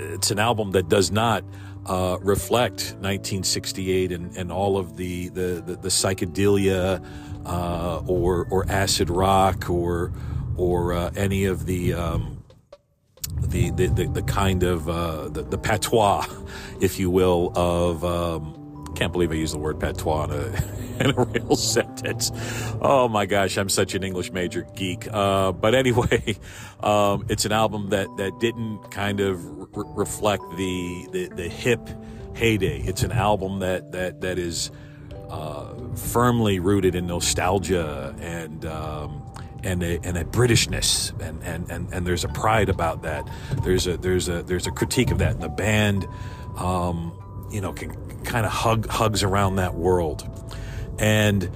It's 0.00 0.30
an 0.30 0.40
album 0.40 0.72
that 0.72 0.88
does 0.88 1.12
not 1.12 1.44
uh, 1.86 2.18
reflect 2.20 2.94
1968 3.00 4.12
and, 4.12 4.36
and 4.36 4.50
all 4.50 4.76
of 4.76 4.96
the, 4.96 5.28
the, 5.28 5.62
the, 5.64 5.76
the 5.76 5.88
psychedelia 5.88 7.04
uh, 7.46 7.98
or, 8.06 8.46
or 8.50 8.68
acid 8.68 9.10
rock 9.10 9.70
or, 9.70 10.12
or 10.56 10.92
uh, 10.92 11.10
any 11.16 11.44
of 11.44 11.66
the, 11.66 11.94
um, 11.94 12.41
the, 13.50 13.70
the, 13.70 13.86
the, 13.86 14.06
the, 14.06 14.22
kind 14.22 14.62
of 14.62 14.88
uh, 14.88 15.28
the, 15.28 15.42
the 15.42 15.58
patois, 15.58 16.26
if 16.80 16.98
you 16.98 17.10
will, 17.10 17.52
of. 17.56 18.04
Um, 18.04 18.58
can't 18.94 19.12
believe 19.12 19.32
I 19.32 19.36
used 19.36 19.54
the 19.54 19.58
word 19.58 19.80
patois 19.80 20.24
in 20.24 20.30
a, 20.30 21.00
in 21.00 21.18
a 21.18 21.24
real 21.24 21.56
sentence. 21.74 22.30
Oh 22.80 23.08
my 23.08 23.26
gosh, 23.26 23.56
I'm 23.56 23.68
such 23.68 23.94
an 23.94 24.04
English 24.04 24.32
major 24.32 24.66
geek. 24.74 25.08
Uh, 25.10 25.52
but 25.52 25.74
anyway, 25.74 26.36
um, 26.80 27.26
it's 27.28 27.44
an 27.44 27.52
album 27.52 27.90
that, 27.90 28.08
that 28.18 28.38
didn't 28.38 28.90
kind 28.90 29.20
of 29.20 29.76
re- 29.76 29.84
reflect 29.96 30.44
the, 30.56 31.08
the, 31.12 31.28
the 31.28 31.48
hip 31.48 31.88
heyday. 32.34 32.80
It's 32.80 33.02
an 33.02 33.12
album 33.12 33.60
that, 33.60 33.92
that, 33.92 34.20
that 34.20 34.38
is 34.38 34.70
uh, 35.30 35.74
firmly 35.96 36.58
rooted 36.58 36.94
in 36.94 37.06
nostalgia 37.06 38.14
and, 38.20 38.64
um, 38.66 39.21
and 39.64 39.82
a, 39.82 40.00
and 40.02 40.16
a 40.16 40.24
Britishness, 40.24 41.18
and, 41.20 41.42
and, 41.42 41.70
and, 41.70 41.92
and 41.92 42.06
there's 42.06 42.24
a 42.24 42.28
pride 42.28 42.68
about 42.68 43.02
that. 43.02 43.28
There's 43.62 43.86
a 43.86 43.96
there's 43.96 44.28
a 44.28 44.42
there's 44.42 44.66
a 44.66 44.70
critique 44.70 45.10
of 45.10 45.18
that, 45.18 45.32
and 45.32 45.42
the 45.42 45.48
band, 45.48 46.06
um, 46.56 47.12
you 47.50 47.60
know, 47.60 47.72
can 47.72 47.94
kind 48.24 48.46
of 48.46 48.52
hug 48.52 48.88
hugs 48.88 49.22
around 49.22 49.56
that 49.56 49.74
world. 49.74 50.28
And 50.98 51.50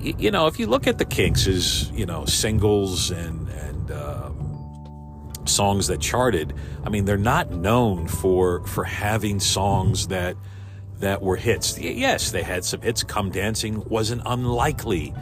you 0.00 0.30
know, 0.30 0.46
if 0.46 0.58
you 0.58 0.66
look 0.66 0.86
at 0.86 0.98
the 0.98 1.04
Kinks 1.04 1.46
as 1.46 1.90
you 1.90 2.06
know 2.06 2.24
singles 2.24 3.10
and 3.10 3.48
and 3.48 3.90
uh, 3.90 4.30
songs 5.44 5.88
that 5.88 6.00
charted, 6.00 6.54
I 6.84 6.88
mean, 6.88 7.04
they're 7.04 7.16
not 7.16 7.50
known 7.50 8.08
for 8.08 8.64
for 8.66 8.84
having 8.84 9.40
songs 9.40 10.08
that 10.08 10.36
that 11.00 11.20
were 11.20 11.36
hits. 11.36 11.78
Yes, 11.78 12.30
they 12.30 12.42
had 12.42 12.64
some 12.64 12.80
hits. 12.80 13.02
"Come 13.02 13.30
Dancing" 13.30 13.82
was 13.88 14.10
an 14.10 14.22
unlikely 14.24 15.12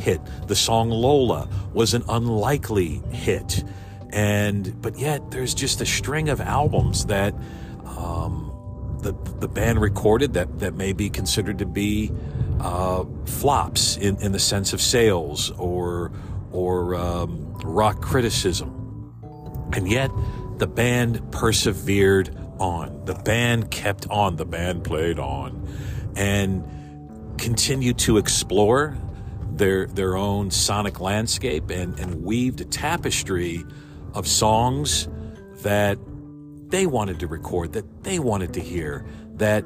hit. 0.00 0.20
The 0.46 0.56
song 0.56 0.90
"Lola" 0.90 1.48
was 1.72 1.94
an 1.94 2.02
unlikely 2.08 3.02
hit, 3.10 3.64
and 4.10 4.80
but 4.82 4.98
yet 4.98 5.30
there's 5.30 5.54
just 5.54 5.80
a 5.80 5.86
string 5.86 6.28
of 6.28 6.40
albums 6.40 7.06
that. 7.06 7.34
Um, 7.84 8.50
the, 9.02 9.12
the 9.38 9.48
band 9.48 9.80
recorded 9.80 10.34
that, 10.34 10.58
that 10.58 10.74
may 10.74 10.92
be 10.92 11.08
considered 11.08 11.58
to 11.60 11.64
be 11.66 12.12
uh, 12.60 13.04
flops 13.24 13.96
in, 13.96 14.20
in 14.20 14.32
the 14.32 14.38
sense 14.38 14.74
of 14.74 14.80
sales 14.82 15.50
or, 15.52 16.12
or 16.52 16.94
um, 16.94 17.54
rock 17.64 18.02
criticism. 18.02 18.76
And 19.72 19.90
yet, 19.90 20.10
the 20.58 20.66
band 20.66 21.32
persevered 21.32 22.36
on. 22.58 23.04
The 23.06 23.14
band 23.14 23.70
kept 23.70 24.06
on. 24.10 24.36
The 24.36 24.44
band 24.44 24.84
played 24.84 25.18
on 25.18 25.66
and 26.16 26.64
continued 27.38 27.98
to 28.00 28.18
explore 28.18 28.96
their, 29.60 29.86
their 29.86 30.16
own 30.16 30.50
sonic 30.50 31.00
landscape 31.00 31.68
and, 31.70 31.96
and 32.00 32.24
weaved 32.24 32.62
a 32.62 32.64
tapestry 32.64 33.62
of 34.14 34.26
songs 34.26 35.06
that 35.62 35.98
they 36.68 36.86
wanted 36.86 37.20
to 37.20 37.26
record, 37.26 37.74
that 37.74 38.02
they 38.02 38.18
wanted 38.18 38.54
to 38.54 38.60
hear, 38.60 39.04
that 39.34 39.64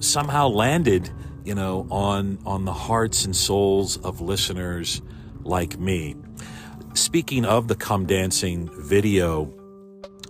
somehow 0.00 0.48
landed, 0.48 1.08
you 1.44 1.54
know, 1.54 1.86
on 1.88 2.38
on 2.44 2.64
the 2.64 2.72
hearts 2.72 3.24
and 3.24 3.36
souls 3.36 3.96
of 3.98 4.20
listeners 4.20 5.00
like 5.42 5.78
me. 5.78 6.16
Speaking 6.94 7.44
of 7.44 7.68
the 7.68 7.76
Come 7.76 8.06
Dancing 8.06 8.68
video, 8.72 9.52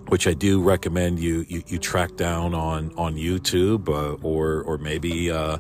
which 0.09 0.27
I 0.27 0.35
do 0.35 0.63
recommend 0.63 1.19
you 1.19 1.45
you, 1.49 1.63
you 1.67 1.79
track 1.79 2.17
down 2.17 2.55
on 2.55 2.93
on 2.97 3.17
YouTube 3.17 3.89
uh, 3.89 4.17
or 4.23 4.63
or 4.63 4.79
maybe 4.79 5.31
uh, 5.31 5.59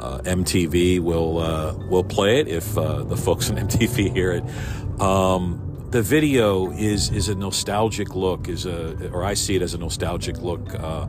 uh, 0.00 0.18
MTV 0.24 1.00
will 1.00 1.38
uh, 1.38 1.74
will 1.88 2.04
play 2.04 2.40
it 2.40 2.48
if 2.48 2.76
uh, 2.78 3.02
the 3.04 3.16
folks 3.16 3.50
in 3.50 3.56
MTV 3.68 4.12
hear 4.12 4.32
it. 4.32 5.00
Um, 5.00 5.64
the 5.90 6.02
video 6.02 6.70
is 6.70 7.10
is 7.10 7.28
a 7.28 7.34
nostalgic 7.34 8.14
look, 8.14 8.48
is 8.48 8.66
a 8.66 9.10
or 9.10 9.24
I 9.24 9.34
see 9.34 9.56
it 9.56 9.62
as 9.62 9.74
a 9.74 9.78
nostalgic 9.78 10.38
look 10.38 10.74
uh, 10.74 11.06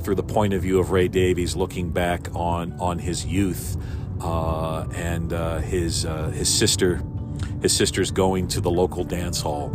through 0.00 0.16
the 0.16 0.22
point 0.22 0.52
of 0.54 0.62
view 0.62 0.80
of 0.80 0.90
Ray 0.90 1.08
Davies, 1.08 1.54
looking 1.54 1.90
back 1.90 2.28
on 2.34 2.72
on 2.80 2.98
his 2.98 3.24
youth 3.24 3.76
and 4.20 5.30
his 5.62 6.02
his 6.02 6.48
sister 6.48 7.02
his 7.62 7.74
sister's 7.74 8.10
going 8.10 8.48
to 8.48 8.60
the 8.60 8.70
local 8.70 9.04
dance 9.04 9.40
hall, 9.40 9.72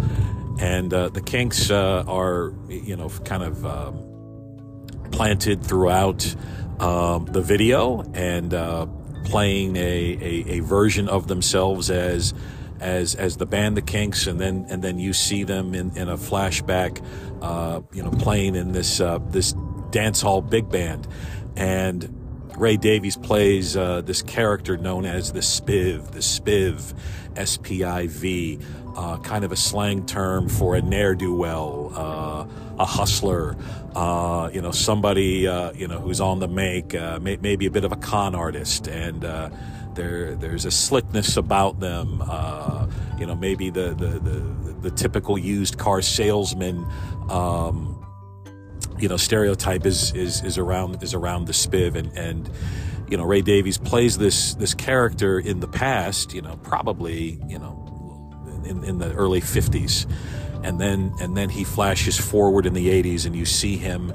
and 0.60 0.94
uh, 0.94 1.10
the 1.10 1.22
Kinks 1.22 1.70
uh, 1.72 2.04
are 2.08 2.54
you 2.70 2.96
know 2.96 3.10
kind 3.26 3.44
of 3.44 3.66
um, 3.66 4.88
planted 5.12 5.64
throughout 5.64 6.36
um, 6.80 7.26
the 7.26 7.42
video 7.42 8.02
and 8.14 8.54
playing 9.26 9.76
a, 9.76 9.80
a, 9.80 10.58
a 10.58 10.60
version 10.62 11.10
of 11.10 11.28
themselves 11.28 11.90
as 11.90 12.34
as 12.80 13.16
as 13.16 13.38
the 13.38 13.46
band 13.46 13.78
the 13.78 13.82
Kinks, 13.82 14.28
and 14.28 14.40
then 14.40 14.66
and 14.70 14.84
then 14.84 15.00
you 15.00 15.14
see 15.14 15.44
them 15.44 15.74
in, 15.74 15.96
in 15.98 16.10
a 16.10 16.18
flashback, 16.18 17.04
uh, 17.42 17.82
you 17.94 18.04
know, 18.04 18.12
playing 18.12 18.56
in 18.56 18.72
this 18.72 19.00
uh, 19.02 19.20
this 19.30 19.54
dance 19.92 20.22
hall 20.22 20.42
big 20.42 20.70
band, 20.70 21.08
and 21.56 22.04
Ray 22.58 22.76
Davies 22.76 23.16
plays 23.16 23.78
uh, 23.78 24.02
this 24.02 24.24
character 24.24 24.78
known 24.78 25.06
as 25.06 25.32
the 25.32 25.42
Spiv, 25.42 26.12
the 26.12 26.20
Spiv, 26.20 26.98
S 27.36 27.58
P 27.58 27.84
I 27.84 28.08
V, 28.08 28.58
uh, 28.96 29.20
kind 29.20 29.46
of 29.46 29.52
a 29.52 29.56
slang 29.56 30.08
term 30.08 30.50
for 30.50 30.76
a 30.76 30.82
ne'er 30.82 31.14
do 31.14 31.36
well, 31.36 31.92
uh, 31.96 32.48
a 32.80 32.86
hustler, 32.86 33.56
uh, 33.96 34.50
you 34.52 34.62
know, 34.62 34.72
somebody 34.72 35.48
uh, 35.48 35.72
you 35.74 35.88
know 35.88 36.00
who's 36.00 36.20
on 36.20 36.40
the 36.40 36.48
make, 36.48 36.96
uh, 36.96 37.20
may, 37.22 37.38
maybe 37.38 37.68
a 37.68 37.72
bit 37.72 37.84
of 37.84 37.92
a 37.92 37.96
con 37.96 38.34
artist, 38.34 38.88
and 38.88 39.22
there, 39.94 40.36
there's 40.36 40.66
a 40.66 40.72
slickness 40.72 41.38
about 41.38 41.80
them. 41.80 42.24
You 43.20 43.26
know, 43.26 43.36
maybe 43.36 43.72
the, 43.72 43.96
the, 43.96 44.20
the, 44.20 44.74
the, 44.82 44.92
typical 44.92 45.40
used 45.40 45.80
car 45.80 46.04
salesman, 46.04 46.86
um, 47.30 47.97
you 49.00 49.08
know, 49.08 49.18
stereotype 49.18 49.86
is, 49.86 50.13
is, 50.13 50.44
is 50.44 50.58
around, 50.58 51.01
is 51.04 51.13
around 51.13 51.46
the 51.46 51.54
spiv. 51.54 51.96
And, 51.96 52.16
and, 52.18 52.50
you 53.10 53.18
know, 53.18 53.24
Ray 53.24 53.42
Davies 53.42 53.77
plays 53.77 54.18
this, 54.18 54.56
this 54.56 54.74
character 54.74 55.39
in 55.39 55.60
the 55.60 55.68
past, 55.68 56.34
you 56.34 56.42
know, 56.42 56.58
probably, 56.63 57.39
you 57.48 57.60
know, 57.60 57.84
in, 58.66 58.84
in 58.84 58.98
the 58.98 59.13
early 59.13 59.42
50s 59.42 60.10
and 60.63 60.82
then 60.82 61.13
and 61.22 61.38
then 61.38 61.50
he 61.50 61.63
flashes 61.63 62.18
forward 62.18 62.66
in 62.66 62.74
the 62.74 62.88
80s 63.04 63.25
and 63.25 63.36
you 63.36 63.46
see 63.46 63.77
him 63.77 64.12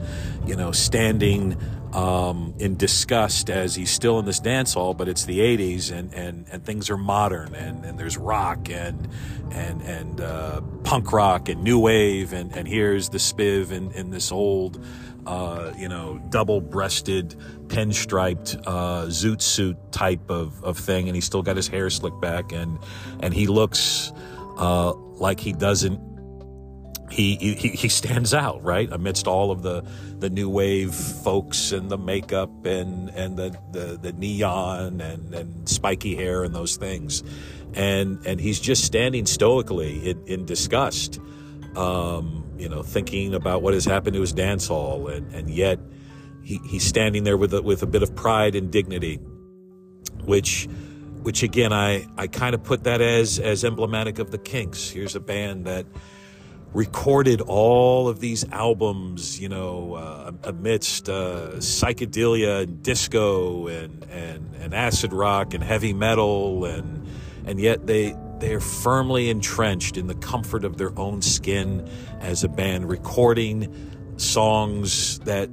you 0.47 0.57
know 0.57 0.73
standing 0.73 1.57
um, 1.93 2.55
in 2.59 2.77
disgust 2.77 3.51
as 3.51 3.75
he's 3.75 3.91
still 3.91 4.19
in 4.19 4.25
this 4.25 4.41
dance 4.41 4.75
hall, 4.75 4.95
but 4.95 5.09
it's 5.09 5.25
the 5.25 5.41
80s 5.41 5.93
and, 5.93 6.13
and, 6.15 6.47
and 6.51 6.65
things 6.65 6.91
are 6.91 6.97
modern 6.97 7.55
and, 7.55 7.85
and 7.85 7.99
there's 7.99 8.17
rock 8.17 8.71
and 8.71 9.09
and 9.51 9.83
and 9.83 10.21
uh, 10.21 10.63
punk 10.83 11.13
rock 11.13 11.51
and 11.51 11.63
new 11.63 11.79
wave 11.79 12.33
and, 12.33 12.57
and 12.57 12.67
here's 12.67 13.11
the 13.11 13.19
spiv 13.19 13.71
in, 13.71 14.11
this 14.11 14.33
old 14.33 14.83
uh, 15.27 15.73
you 15.77 15.89
know 15.89 16.21
double-breasted 16.31 17.37
pinstriped 17.67 18.61
uh, 18.67 19.07
zoot 19.07 19.43
suit 19.43 19.77
type 19.93 20.31
of, 20.31 20.63
of 20.65 20.79
thing. 20.79 21.09
And 21.09 21.15
he's 21.15 21.27
still 21.27 21.43
got 21.43 21.57
his 21.57 21.69
hair 21.69 21.91
slicked 21.91 22.21
back 22.21 22.53
and 22.53 22.79
and 23.21 23.35
he 23.35 23.47
looks 23.47 24.13
uh, 24.57 24.93
like 24.95 25.41
he 25.41 25.53
doesn't 25.53 26.01
he, 27.13 27.37
he 27.37 27.69
he 27.69 27.89
stands 27.89 28.33
out 28.33 28.63
right 28.63 28.91
amidst 28.93 29.27
all 29.27 29.51
of 29.51 29.63
the 29.63 29.85
the 30.19 30.31
new 30.31 30.49
wave 30.49 30.95
folks 30.95 31.73
and 31.73 31.91
the 31.91 31.99
makeup 31.99 32.65
and 32.65 33.11
and 33.11 33.37
the 33.37 33.57
the, 33.73 33.99
the 34.01 34.13
neon 34.13 35.01
and, 35.01 35.35
and 35.35 35.69
spiky 35.69 36.15
hair 36.17 36.43
and 36.43 36.55
those 36.55 36.77
things 36.77 37.23
and 37.75 38.25
and 38.27 38.41
he's 38.41 38.59
just 38.59 38.85
standing 38.85 39.27
stoically 39.27 40.11
in, 40.11 40.23
in 40.27 40.47
disgust 40.47 41.21
um, 41.77 42.45
you 42.57 42.69
know 42.69 42.83
thinking 42.83 43.35
about 43.35 43.63
what 43.63 43.75
has 43.75 43.85
happened 43.85 44.15
to 44.15 44.21
his 44.21 44.33
dance 44.33 44.67
hall 44.67 45.09
and 45.09 45.33
and 45.35 45.51
yet 45.51 45.79
he, 46.43 46.59
he's 46.67 46.85
standing 46.85 47.25
there 47.25 47.37
with 47.37 47.55
a, 47.55 47.63
with 47.63 47.83
a 47.83 47.87
bit 47.87 48.03
of 48.03 48.15
pride 48.17 48.55
and 48.55 48.73
dignity 48.73 49.17
which 50.25 50.69
which 51.23 51.43
again, 51.43 51.73
I, 51.73 52.07
I 52.17 52.27
kind 52.27 52.55
of 52.55 52.63
put 52.63 52.85
that 52.85 53.01
as, 53.01 53.39
as 53.39 53.65
emblematic 53.65 54.19
of 54.19 54.31
the 54.31 54.39
Kinks. 54.39 54.91
Here's 54.91 55.15
a 55.15 55.21
band 55.21 55.67
that 55.67 55.87
recorded 56.75 57.41
all 57.43 58.09
of 58.09 58.21
these 58.21 58.49
albums, 58.51 59.39
you 59.41 59.49
know, 59.49 59.95
uh, 59.95 60.33
amidst 60.45 61.09
uh, 61.09 61.53
psychedelia 61.57 62.63
and 62.63 62.83
disco 62.83 63.67
and, 63.67 64.05
and, 64.11 64.55
and 64.57 64.75
acid 64.75 65.13
rock 65.13 65.55
and 65.55 65.63
heavy 65.63 65.93
metal, 65.93 66.65
and 66.65 67.07
and 67.45 67.61
yet 67.61 67.87
they 67.87 68.17
they 68.39 68.55
are 68.55 68.61
firmly 68.61 69.31
entrenched 69.31 69.97
in 69.97 70.07
the 70.07 70.15
comfort 70.15 70.65
of 70.65 70.77
their 70.77 70.99
own 70.99 71.23
skin 71.23 71.89
as 72.21 72.43
a 72.43 72.49
band, 72.49 72.89
recording 72.89 73.73
songs 74.17 75.19
that 75.21 75.49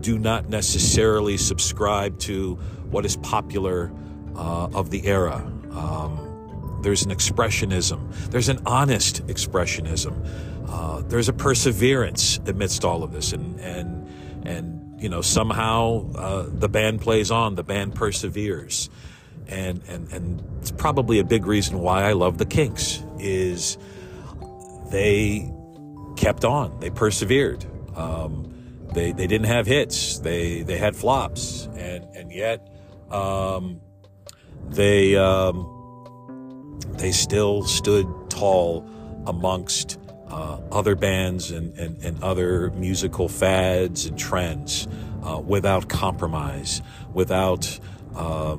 do 0.00 0.18
not 0.18 0.48
necessarily 0.48 1.36
subscribe 1.36 2.18
to 2.18 2.54
what 2.90 3.04
is 3.04 3.16
popular 3.18 3.92
uh, 4.34 4.68
of 4.72 4.90
the 4.90 5.06
era. 5.06 5.36
Um, 5.72 6.29
there's 6.82 7.02
an 7.02 7.10
expressionism. 7.10 8.12
There's 8.30 8.48
an 8.48 8.60
honest 8.66 9.26
expressionism. 9.26 10.26
Uh, 10.68 11.02
there's 11.02 11.28
a 11.28 11.32
perseverance 11.32 12.38
amidst 12.46 12.84
all 12.84 13.02
of 13.02 13.12
this, 13.12 13.32
and 13.32 13.58
and 13.60 14.08
and 14.46 15.02
you 15.02 15.08
know 15.08 15.20
somehow 15.20 16.10
uh, 16.14 16.46
the 16.48 16.68
band 16.68 17.00
plays 17.00 17.30
on. 17.30 17.54
The 17.54 17.64
band 17.64 17.94
perseveres, 17.94 18.88
and 19.48 19.82
and 19.88 20.10
and 20.12 20.42
it's 20.60 20.70
probably 20.70 21.18
a 21.18 21.24
big 21.24 21.46
reason 21.46 21.80
why 21.80 22.04
I 22.04 22.12
love 22.12 22.38
the 22.38 22.46
Kinks 22.46 23.02
is 23.18 23.78
they 24.90 25.50
kept 26.16 26.44
on. 26.44 26.78
They 26.80 26.90
persevered. 26.90 27.64
Um, 27.96 28.50
they 28.92 29.12
they 29.12 29.26
didn't 29.26 29.46
have 29.46 29.66
hits. 29.66 30.18
They 30.18 30.62
they 30.62 30.78
had 30.78 30.96
flops, 30.96 31.68
and 31.76 32.04
and 32.14 32.32
yet 32.32 32.68
um, 33.10 33.80
they 34.68 35.16
um, 35.16 35.79
they 36.98 37.12
still 37.12 37.62
stood 37.64 38.06
tall 38.28 38.88
amongst 39.26 39.98
uh, 40.28 40.60
other 40.70 40.94
bands 40.94 41.50
and, 41.50 41.76
and, 41.76 42.02
and, 42.04 42.22
other 42.22 42.70
musical 42.70 43.28
fads 43.28 44.06
and 44.06 44.16
trends 44.16 44.86
uh, 45.24 45.40
without 45.44 45.88
compromise, 45.88 46.82
without 47.12 47.80
uh, 48.14 48.56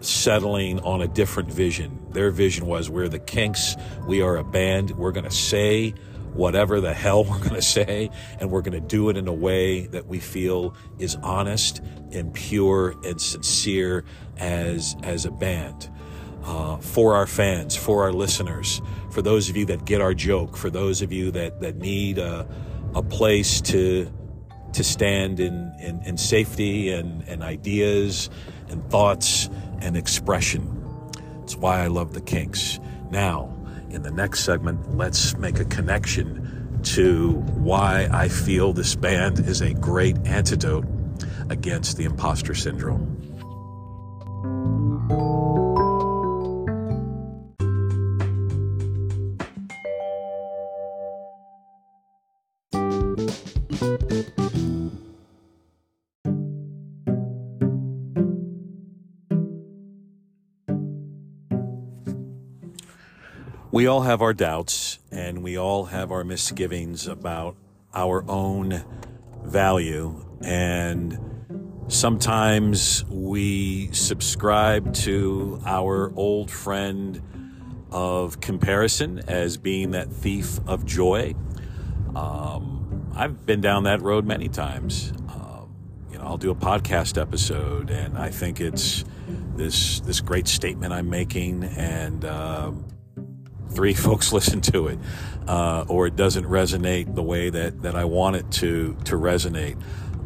settling 0.00 0.80
on 0.80 1.00
a 1.02 1.06
different 1.06 1.52
vision. 1.52 2.04
Their 2.10 2.30
vision 2.30 2.66
was 2.66 2.90
we're 2.90 3.08
the 3.08 3.20
Kinks, 3.20 3.76
we 4.06 4.22
are 4.22 4.36
a 4.36 4.44
band, 4.44 4.90
we're 4.92 5.12
going 5.12 5.24
to 5.24 5.30
say 5.30 5.94
whatever 6.34 6.80
the 6.80 6.92
hell 6.92 7.24
we're 7.24 7.38
going 7.38 7.50
to 7.54 7.62
say, 7.62 8.10
and 8.40 8.50
we're 8.50 8.62
going 8.62 8.80
to 8.80 8.86
do 8.86 9.08
it 9.08 9.16
in 9.16 9.28
a 9.28 9.32
way 9.32 9.86
that 9.86 10.06
we 10.06 10.18
feel 10.18 10.74
is 10.98 11.16
honest 11.22 11.80
and 12.12 12.34
pure 12.34 12.94
and 13.04 13.20
sincere 13.20 14.04
as, 14.36 14.96
as 15.02 15.24
a 15.24 15.30
band. 15.30 15.90
Uh, 16.44 16.76
for 16.76 17.14
our 17.14 17.26
fans, 17.26 17.74
for 17.74 18.02
our 18.02 18.12
listeners, 18.12 18.82
for 19.10 19.22
those 19.22 19.48
of 19.48 19.56
you 19.56 19.64
that 19.64 19.86
get 19.86 20.02
our 20.02 20.12
joke, 20.12 20.58
for 20.58 20.68
those 20.68 21.00
of 21.00 21.10
you 21.10 21.30
that, 21.30 21.58
that 21.62 21.76
need 21.76 22.18
a, 22.18 22.46
a 22.94 23.02
place 23.02 23.62
to, 23.62 24.12
to 24.74 24.84
stand 24.84 25.40
in, 25.40 25.74
in, 25.80 26.02
in 26.02 26.18
safety 26.18 26.90
and, 26.90 27.26
and 27.28 27.42
ideas 27.42 28.28
and 28.68 28.84
thoughts 28.90 29.48
and 29.80 29.96
expression. 29.96 30.84
It's 31.42 31.56
why 31.56 31.80
I 31.80 31.86
love 31.86 32.12
the 32.12 32.20
Kinks. 32.20 32.78
Now, 33.10 33.50
in 33.88 34.02
the 34.02 34.10
next 34.10 34.40
segment, 34.40 34.98
let's 34.98 35.38
make 35.38 35.60
a 35.60 35.64
connection 35.64 36.78
to 36.82 37.32
why 37.32 38.06
I 38.12 38.28
feel 38.28 38.74
this 38.74 38.94
band 38.94 39.38
is 39.38 39.62
a 39.62 39.72
great 39.72 40.18
antidote 40.26 40.84
against 41.48 41.96
the 41.96 42.04
imposter 42.04 42.54
syndrome. 42.54 43.13
We 63.74 63.88
all 63.88 64.02
have 64.02 64.22
our 64.22 64.32
doubts 64.32 65.00
and 65.10 65.42
we 65.42 65.58
all 65.58 65.86
have 65.86 66.12
our 66.12 66.22
misgivings 66.22 67.08
about 67.08 67.56
our 67.92 68.24
own 68.30 68.84
value. 69.42 70.24
And 70.42 71.18
sometimes 71.88 73.04
we 73.06 73.90
subscribe 73.90 74.94
to 74.94 75.60
our 75.66 76.12
old 76.14 76.52
friend 76.52 77.20
of 77.90 78.40
comparison 78.40 79.18
as 79.26 79.56
being 79.56 79.90
that 79.90 80.08
thief 80.08 80.60
of 80.68 80.86
joy. 80.86 81.34
Um, 82.14 83.10
I've 83.16 83.44
been 83.44 83.60
down 83.60 83.82
that 83.84 84.02
road 84.02 84.24
many 84.24 84.48
times. 84.48 85.12
Um, 85.28 85.74
you 86.12 86.18
know, 86.18 86.24
I'll 86.26 86.38
do 86.38 86.52
a 86.52 86.54
podcast 86.54 87.20
episode, 87.20 87.90
and 87.90 88.16
I 88.16 88.30
think 88.30 88.60
it's 88.60 89.04
this 89.56 89.98
this 89.98 90.20
great 90.20 90.46
statement 90.46 90.92
I'm 90.92 91.10
making, 91.10 91.64
and 91.64 92.24
um, 92.24 92.84
three 93.74 93.94
folks 94.06 94.32
listen 94.32 94.60
to 94.62 94.88
it, 94.88 94.98
uh, 95.46 95.84
or 95.88 96.06
it 96.06 96.16
doesn't 96.16 96.44
resonate 96.44 97.14
the 97.14 97.22
way 97.22 97.50
that, 97.50 97.82
that 97.82 97.94
I 97.94 98.04
want 98.04 98.36
it 98.36 98.50
to 98.52 98.96
to 99.04 99.16
resonate. 99.16 99.76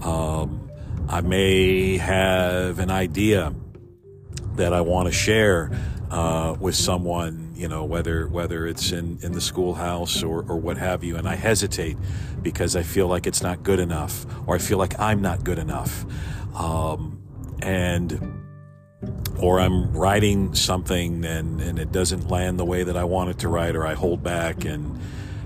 Um, 0.04 0.70
I 1.08 1.22
may 1.22 1.96
have 1.96 2.78
an 2.78 2.90
idea 2.90 3.54
that 4.56 4.74
I 4.74 4.82
want 4.82 5.06
to 5.06 5.12
share 5.12 5.70
uh, 6.10 6.56
with 6.58 6.74
someone, 6.74 7.52
you 7.54 7.68
know, 7.68 7.84
whether 7.84 8.28
whether 8.28 8.66
it's 8.66 8.92
in, 8.92 9.18
in 9.22 9.32
the 9.32 9.40
schoolhouse 9.40 10.22
or, 10.22 10.42
or 10.42 10.56
what 10.56 10.76
have 10.76 11.04
you, 11.04 11.16
and 11.16 11.28
I 11.28 11.34
hesitate 11.34 11.96
because 12.42 12.76
I 12.76 12.82
feel 12.82 13.08
like 13.08 13.26
it's 13.26 13.42
not 13.42 13.62
good 13.62 13.80
enough, 13.80 14.26
or 14.46 14.54
I 14.54 14.58
feel 14.58 14.78
like 14.78 14.98
I'm 14.98 15.22
not 15.22 15.44
good 15.44 15.58
enough, 15.58 16.04
um, 16.54 17.20
and 17.60 18.37
or 19.38 19.60
I'm 19.60 19.92
writing 19.96 20.54
something 20.54 21.24
and, 21.24 21.60
and 21.60 21.78
it 21.78 21.92
doesn't 21.92 22.28
land 22.28 22.58
the 22.58 22.64
way 22.64 22.82
that 22.82 22.96
I 22.96 23.04
want 23.04 23.30
it 23.30 23.38
to 23.40 23.48
write, 23.48 23.76
or 23.76 23.86
I 23.86 23.94
hold 23.94 24.22
back 24.22 24.64
and 24.64 24.98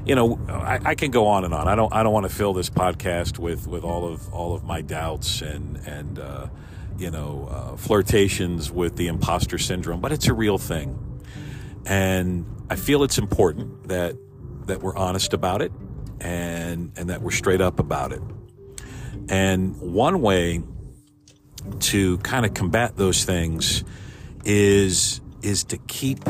you 0.06 0.14
know 0.14 0.40
I, 0.48 0.80
I 0.84 0.94
can 0.94 1.10
go 1.10 1.26
on 1.26 1.44
and 1.44 1.52
on. 1.52 1.68
I 1.68 1.74
don't 1.74 1.92
I 1.92 2.02
don't 2.02 2.12
want 2.12 2.28
to 2.28 2.34
fill 2.34 2.54
this 2.54 2.70
podcast 2.70 3.38
with, 3.38 3.66
with 3.66 3.84
all 3.84 4.06
of 4.06 4.32
all 4.32 4.54
of 4.54 4.64
my 4.64 4.80
doubts 4.80 5.42
and 5.42 5.76
and 5.86 6.18
uh, 6.18 6.48
you 6.98 7.10
know 7.10 7.48
uh, 7.50 7.76
flirtations 7.76 8.70
with 8.70 8.96
the 8.96 9.08
imposter 9.08 9.58
syndrome, 9.58 10.00
but 10.00 10.12
it's 10.12 10.28
a 10.28 10.34
real 10.34 10.58
thing, 10.58 10.98
and 11.84 12.46
I 12.70 12.76
feel 12.76 13.02
it's 13.04 13.18
important 13.18 13.88
that 13.88 14.16
that 14.66 14.80
we're 14.82 14.96
honest 14.96 15.34
about 15.34 15.60
it 15.60 15.72
and 16.20 16.92
and 16.96 17.10
that 17.10 17.20
we're 17.20 17.30
straight 17.30 17.60
up 17.60 17.78
about 17.78 18.12
it. 18.12 18.22
And 19.28 19.78
one 19.80 20.20
way 20.20 20.62
to 21.80 22.18
kind 22.18 22.46
of 22.46 22.54
combat 22.54 22.96
those 22.96 23.24
things 23.24 23.84
is 24.44 25.20
is 25.42 25.64
to 25.64 25.78
keep 25.78 26.20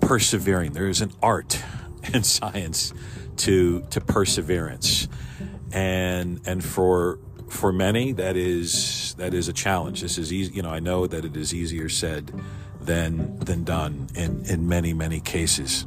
persevering. 0.00 0.72
There 0.72 0.88
is 0.88 1.00
an 1.00 1.12
art 1.22 1.62
and 2.12 2.24
science 2.24 2.92
to 3.38 3.82
to 3.90 4.00
perseverance, 4.00 5.08
and 5.72 6.40
and 6.46 6.64
for 6.64 7.18
for 7.48 7.72
many 7.72 8.12
that 8.12 8.36
is 8.36 9.14
that 9.18 9.34
is 9.34 9.48
a 9.48 9.52
challenge. 9.52 10.00
This 10.00 10.18
is 10.18 10.32
easy. 10.32 10.54
You 10.54 10.62
know, 10.62 10.70
I 10.70 10.80
know 10.80 11.06
that 11.06 11.24
it 11.24 11.36
is 11.36 11.54
easier 11.54 11.88
said 11.88 12.32
than 12.80 13.38
than 13.40 13.64
done 13.64 14.08
in 14.14 14.44
in 14.46 14.68
many 14.68 14.92
many 14.92 15.20
cases. 15.20 15.86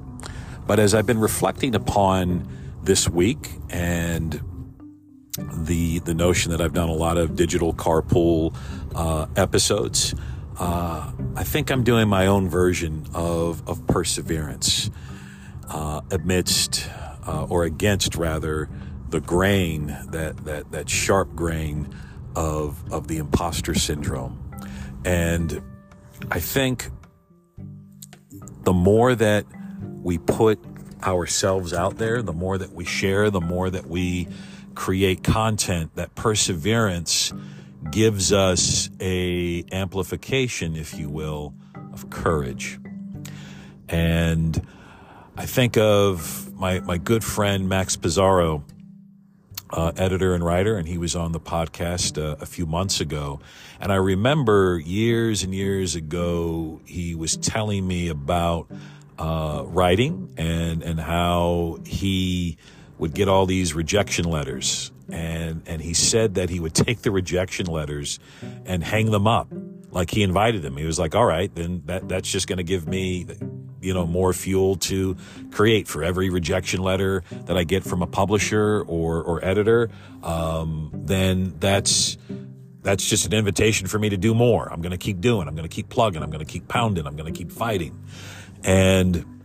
But 0.67 0.79
as 0.79 0.93
I've 0.93 1.07
been 1.07 1.19
reflecting 1.19 1.73
upon 1.73 2.47
this 2.83 3.09
week 3.09 3.49
and 3.69 4.39
the 5.37 5.99
the 5.99 6.13
notion 6.13 6.51
that 6.51 6.61
I've 6.61 6.73
done 6.73 6.89
a 6.89 6.93
lot 6.93 7.17
of 7.17 7.35
digital 7.35 7.73
carpool 7.73 8.55
uh, 8.95 9.27
episodes. 9.35 10.15
Uh, 10.57 11.11
I 11.35 11.43
think 11.43 11.71
I'm 11.71 11.83
doing 11.83 12.07
my 12.07 12.27
own 12.27 12.49
version 12.49 13.05
of 13.13 13.67
of 13.67 13.85
perseverance 13.87 14.89
uh, 15.69 16.01
amidst 16.11 16.89
uh, 17.27 17.45
or 17.45 17.63
against 17.63 18.15
rather 18.15 18.69
the 19.09 19.19
grain 19.19 19.87
that 20.09 20.37
that 20.45 20.71
that 20.71 20.89
sharp 20.89 21.35
grain 21.35 21.93
of 22.35 22.91
of 22.91 23.07
the 23.07 23.17
imposter 23.17 23.73
syndrome, 23.73 24.51
and 25.05 25.61
I 26.31 26.39
think 26.39 26.89
the 28.63 28.73
more 28.73 29.15
that 29.15 29.45
we 30.01 30.17
put 30.17 30.59
ourselves 31.03 31.73
out 31.73 31.97
there, 31.97 32.21
the 32.21 32.33
more 32.33 32.57
that 32.57 32.73
we 32.73 32.83
share, 32.83 33.29
the 33.29 33.41
more 33.41 33.69
that 33.69 33.87
we 33.87 34.27
create 34.79 35.25
content, 35.25 35.93
that 35.95 36.15
perseverance 36.15 37.33
gives 37.91 38.31
us 38.31 38.89
a 39.01 39.65
amplification, 39.73 40.77
if 40.77 40.97
you 40.97 41.09
will, 41.09 41.53
of 41.91 42.09
courage. 42.09 42.79
And 43.89 44.65
I 45.35 45.45
think 45.45 45.75
of 45.77 46.53
my, 46.53 46.79
my 46.79 46.97
good 46.97 47.25
friend 47.25 47.67
Max 47.67 47.97
Pizarro, 47.97 48.63
uh, 49.69 49.91
editor 49.97 50.33
and 50.33 50.45
writer, 50.45 50.77
and 50.77 50.87
he 50.87 50.97
was 50.97 51.13
on 51.13 51.33
the 51.33 51.41
podcast 51.41 52.17
uh, 52.17 52.37
a 52.39 52.45
few 52.45 52.65
months 52.65 53.01
ago. 53.01 53.41
And 53.81 53.91
I 53.91 53.97
remember 53.97 54.79
years 54.79 55.43
and 55.43 55.53
years 55.53 55.95
ago, 55.95 56.79
he 56.85 57.15
was 57.15 57.35
telling 57.35 57.85
me 57.85 58.07
about 58.07 58.71
uh, 59.17 59.63
writing 59.65 60.33
and 60.37 60.81
and 60.81 60.97
how 60.97 61.79
he 61.85 62.57
would 62.99 63.13
get 63.13 63.27
all 63.27 63.45
these 63.45 63.73
rejection 63.73 64.25
letters, 64.25 64.91
and 65.11 65.63
and 65.65 65.81
he 65.81 65.93
said 65.93 66.35
that 66.35 66.49
he 66.49 66.59
would 66.59 66.75
take 66.85 67.01
the 67.01 67.11
rejection 67.11 67.65
letters 67.65 68.19
and 68.65 68.83
hang 68.83 69.09
them 69.09 69.25
up, 69.25 69.47
like 69.89 70.11
he 70.11 70.21
invited 70.21 70.61
them. 70.61 70.77
He 70.77 70.85
was 70.85 70.99
like, 70.99 71.15
"All 71.15 71.25
right, 71.25 71.53
then 71.55 71.81
that 71.85 72.07
that's 72.07 72.29
just 72.29 72.47
going 72.47 72.57
to 72.57 72.63
give 72.63 72.87
me." 72.87 73.25
you 73.81 73.93
know, 73.93 74.05
more 74.05 74.33
fuel 74.33 74.75
to 74.75 75.15
create 75.51 75.87
for 75.87 76.03
every 76.03 76.29
rejection 76.29 76.81
letter 76.81 77.23
that 77.45 77.57
I 77.57 77.63
get 77.63 77.83
from 77.83 78.01
a 78.01 78.07
publisher 78.07 78.81
or, 78.81 79.23
or 79.23 79.43
editor, 79.45 79.89
um, 80.21 80.91
then 80.93 81.55
that's, 81.59 82.17
that's 82.81 83.07
just 83.07 83.25
an 83.25 83.33
invitation 83.33 83.87
for 83.87 83.99
me 83.99 84.09
to 84.09 84.17
do 84.17 84.33
more. 84.33 84.71
I'm 84.71 84.81
going 84.81 84.91
to 84.91 84.97
keep 84.97 85.21
doing. 85.21 85.47
I'm 85.47 85.55
going 85.55 85.67
to 85.67 85.73
keep 85.73 85.89
plugging. 85.89 86.23
I'm 86.23 86.29
going 86.29 86.45
to 86.45 86.51
keep 86.51 86.67
pounding. 86.67 87.07
I'm 87.07 87.15
going 87.15 87.31
to 87.31 87.37
keep 87.37 87.51
fighting. 87.51 88.03
And 88.63 89.38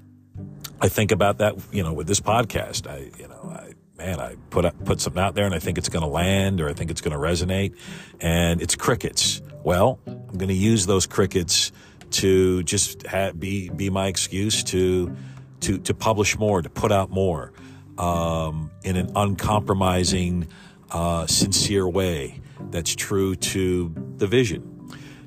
I 0.81 0.89
think 0.89 1.13
about 1.13 1.39
that, 1.39 1.55
you 1.73 1.83
know, 1.83 1.93
with 1.93 2.07
this 2.07 2.21
podcast, 2.21 2.87
I, 2.87 3.11
you 3.19 3.29
know, 3.29 3.51
I, 3.51 3.73
man, 3.97 4.21
I 4.21 4.37
put 4.51 4.65
up, 4.65 4.85
put 4.85 5.01
something 5.01 5.23
out 5.23 5.35
there 5.35 5.47
and 5.47 5.55
I 5.55 5.59
think 5.59 5.79
it's 5.79 5.89
going 5.89 6.03
to 6.03 6.09
land 6.09 6.61
or 6.61 6.69
I 6.69 6.73
think 6.73 6.91
it's 6.91 7.01
going 7.01 7.13
to 7.13 7.19
resonate 7.19 7.77
and 8.21 8.61
it's 8.61 8.75
crickets. 8.75 9.41
Well, 9.63 9.99
I'm 10.07 10.39
going 10.39 10.49
to 10.49 10.55
use 10.55 10.87
those 10.87 11.07
crickets 11.07 11.73
to 12.13 12.63
just 12.63 13.07
have, 13.07 13.39
be 13.39 13.71
be 13.71 13.91
my 13.91 14.07
excuse 14.07 14.63
to 14.65 15.17
to 15.61 15.79
to 15.79 15.95
publish 15.95 16.39
more, 16.39 16.63
to 16.63 16.69
put 16.69 16.93
out 16.93 17.11
more 17.11 17.53
um, 17.99 18.71
in 18.83 18.97
an 18.97 19.11
uncompromising, 19.17 20.49
uh, 20.91 21.27
sincere 21.27 21.89
way 21.89 22.41
that's 22.71 22.95
true 22.95 23.35
to 23.37 23.93
the 24.17 24.27
vision. 24.27 24.71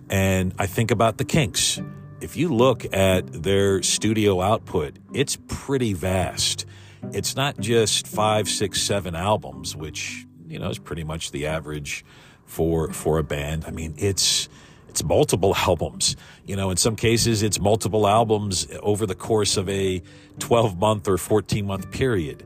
And 0.09 0.53
I 0.57 0.67
think 0.67 0.91
about 0.91 1.17
the 1.17 1.25
Kinks. 1.25 1.81
If 2.19 2.35
you 2.35 2.49
look 2.49 2.85
at 2.93 3.43
their 3.43 3.83
studio 3.83 4.41
output, 4.41 4.97
it's 5.13 5.37
pretty 5.47 5.93
vast. 5.93 6.65
It's 7.13 7.35
not 7.35 7.59
just 7.59 8.07
five, 8.07 8.49
six, 8.49 8.81
seven 8.81 9.15
albums, 9.15 9.75
which 9.75 10.25
you 10.47 10.59
know 10.59 10.69
is 10.69 10.79
pretty 10.79 11.03
much 11.03 11.31
the 11.31 11.45
average 11.45 12.03
for 12.45 12.91
for 12.91 13.19
a 13.19 13.23
band. 13.23 13.65
I 13.65 13.71
mean, 13.71 13.93
it's 13.97 14.49
it's 14.97 15.03
multiple 15.03 15.55
albums. 15.67 16.15
You 16.45 16.55
know, 16.55 16.71
in 16.71 16.77
some 16.77 16.95
cases, 16.95 17.43
it's 17.43 17.59
multiple 17.59 18.07
albums 18.07 18.67
over 18.81 19.05
the 19.05 19.15
course 19.15 19.55
of 19.55 19.69
a 19.69 20.01
12 20.39 20.77
month 20.79 21.07
or 21.07 21.17
14 21.17 21.67
month 21.67 21.91
period. 21.91 22.43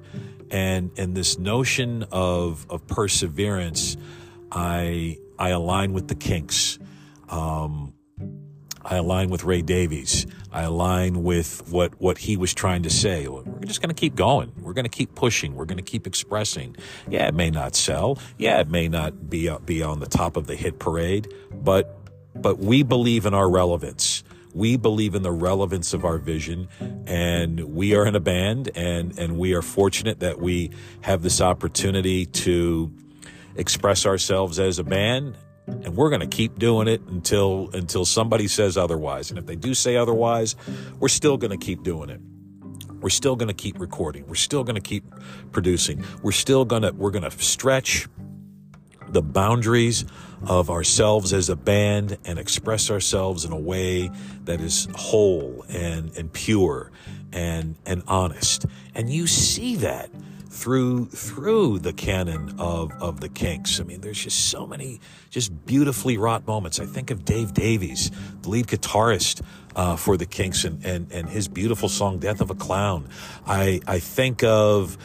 And, 0.50 0.92
and 0.98 1.16
this 1.16 1.40
notion 1.40 2.04
of, 2.12 2.66
of 2.70 2.86
perseverance, 2.88 3.96
I, 4.52 5.18
I 5.40 5.50
align 5.50 5.94
with 5.94 6.10
the 6.10 6.16
Kinks. 6.16 6.78
Um, 7.30 7.94
I 8.84 8.98
align 8.98 9.30
with 9.30 9.44
Ray 9.44 9.62
Davies. 9.62 10.26
I 10.52 10.64
align 10.64 11.24
with 11.24 11.70
what, 11.70 12.00
what 12.02 12.18
he 12.18 12.36
was 12.38 12.54
trying 12.54 12.84
to 12.84 12.90
say. 12.90 13.28
We're 13.28 13.44
just 13.62 13.82
going 13.82 13.94
to 13.94 14.00
keep 14.00 14.16
going. 14.16 14.52
We're 14.60 14.74
going 14.74 14.86
to 14.86 14.90
keep 14.90 15.16
pushing. 15.16 15.56
We're 15.56 15.66
going 15.66 15.78
to 15.78 15.84
keep 15.84 16.08
expressing. 16.08 16.76
Yeah, 17.10 17.28
it 17.28 17.34
may 17.34 17.52
not 17.52 17.76
sell. 17.76 18.18
Yeah, 18.38 18.60
it 18.60 18.70
may 18.70 18.88
not 18.88 19.30
be, 19.30 19.50
uh, 19.50 19.60
be 19.60 19.84
on 19.84 20.00
the 20.00 20.08
top 20.08 20.36
of 20.36 20.48
the 20.48 20.56
hit 20.56 20.80
parade, 20.80 21.34
but 21.54 21.98
but 22.36 22.60
we 22.60 22.84
believe 22.84 23.26
in 23.26 23.34
our 23.34 23.50
relevance. 23.50 24.24
We 24.54 24.78
believe 24.78 25.16
in 25.16 25.22
the 25.22 25.32
relevance 25.32 25.94
of 25.94 26.04
our 26.04 26.18
vision 26.18 26.68
and 27.08 27.74
we 27.74 27.96
are 27.96 28.06
in 28.06 28.16
a 28.16 28.20
band 28.20 28.70
and, 28.76 29.18
and 29.18 29.38
we 29.38 29.54
are 29.54 29.62
fortunate 29.62 30.20
that 30.20 30.40
we 30.40 30.72
have 31.02 31.22
this 31.22 31.40
opportunity 31.40 32.26
to 32.26 32.92
express 33.56 34.06
ourselves 34.06 34.60
as 34.60 34.78
a 34.80 34.84
band 34.84 35.38
and 35.84 35.96
we're 35.96 36.10
going 36.10 36.22
to 36.22 36.28
keep 36.28 36.60
doing 36.60 36.88
it 36.88 37.02
until 37.08 37.70
until 37.74 38.06
somebody 38.06 38.48
says 38.48 38.78
otherwise. 38.78 39.30
And 39.30 39.40
if 39.40 39.46
they 39.46 39.56
do 39.56 39.74
say 39.74 39.96
otherwise 39.96 40.56
we're 41.00 41.10
still 41.10 41.38
going 41.38 41.58
to 41.58 41.64
keep 41.66 41.84
doing 41.84 42.10
it. 42.10 42.22
We're 43.02 43.10
still 43.10 43.36
going 43.36 43.48
to 43.48 43.54
keep 43.54 43.80
recording. 43.80 44.28
We're 44.28 44.36
still 44.36 44.64
going 44.64 44.76
to 44.76 44.82
keep 44.82 45.04
producing. 45.52 46.04
We're 46.22 46.32
still 46.32 46.66
going 46.66 46.84
to 46.84 46.92
we're 46.92 47.12
going 47.12 47.30
to 47.30 47.32
stretch 47.32 48.08
the 49.12 49.22
boundaries 49.22 50.06
of 50.44 50.70
ourselves 50.70 51.34
as 51.34 51.50
a 51.50 51.56
band 51.56 52.18
and 52.26 52.40
express 52.40 52.90
ourselves 52.90 53.46
in 53.46 53.52
a 53.52 53.60
way 53.60 54.10
that 54.46 54.62
is 54.62 54.88
whole 54.96 55.66
and, 55.70 56.16
and 56.18 56.32
pure 56.32 56.92
and, 57.32 57.76
and 57.86 58.04
honest. 58.08 58.66
And 58.96 59.10
you 59.10 59.28
see 59.28 59.76
that 59.78 60.10
through 60.52 61.06
through 61.06 61.80
the 61.80 61.94
canon 61.94 62.56
of 62.60 62.92
of 63.02 63.22
the 63.22 63.30
Kinks. 63.30 63.80
I 63.80 63.84
mean, 63.84 64.02
there's 64.02 64.22
just 64.22 64.50
so 64.50 64.68
many 64.68 65.00
just 65.30 65.66
beautifully 65.66 66.18
wrought 66.18 66.46
moments. 66.46 66.80
I 66.80 66.86
think 66.86 67.10
of 67.10 67.24
Dave 67.24 67.54
Davies, 67.54 68.12
the 68.42 68.50
lead 68.50 68.68
guitarist 68.68 69.42
uh, 69.76 69.96
for 69.96 70.18
the 70.18 70.26
Kinks, 70.26 70.66
and, 70.66 70.86
and 70.86 71.12
and 71.12 71.30
his 71.30 71.48
beautiful 71.48 71.90
song 71.90 72.20
"Death 72.20 72.42
of 72.42 72.50
a 72.50 72.56
Clown." 72.56 73.08
I 73.46 73.82
I 73.88 74.00
think 74.00 74.44
of. 74.44 74.98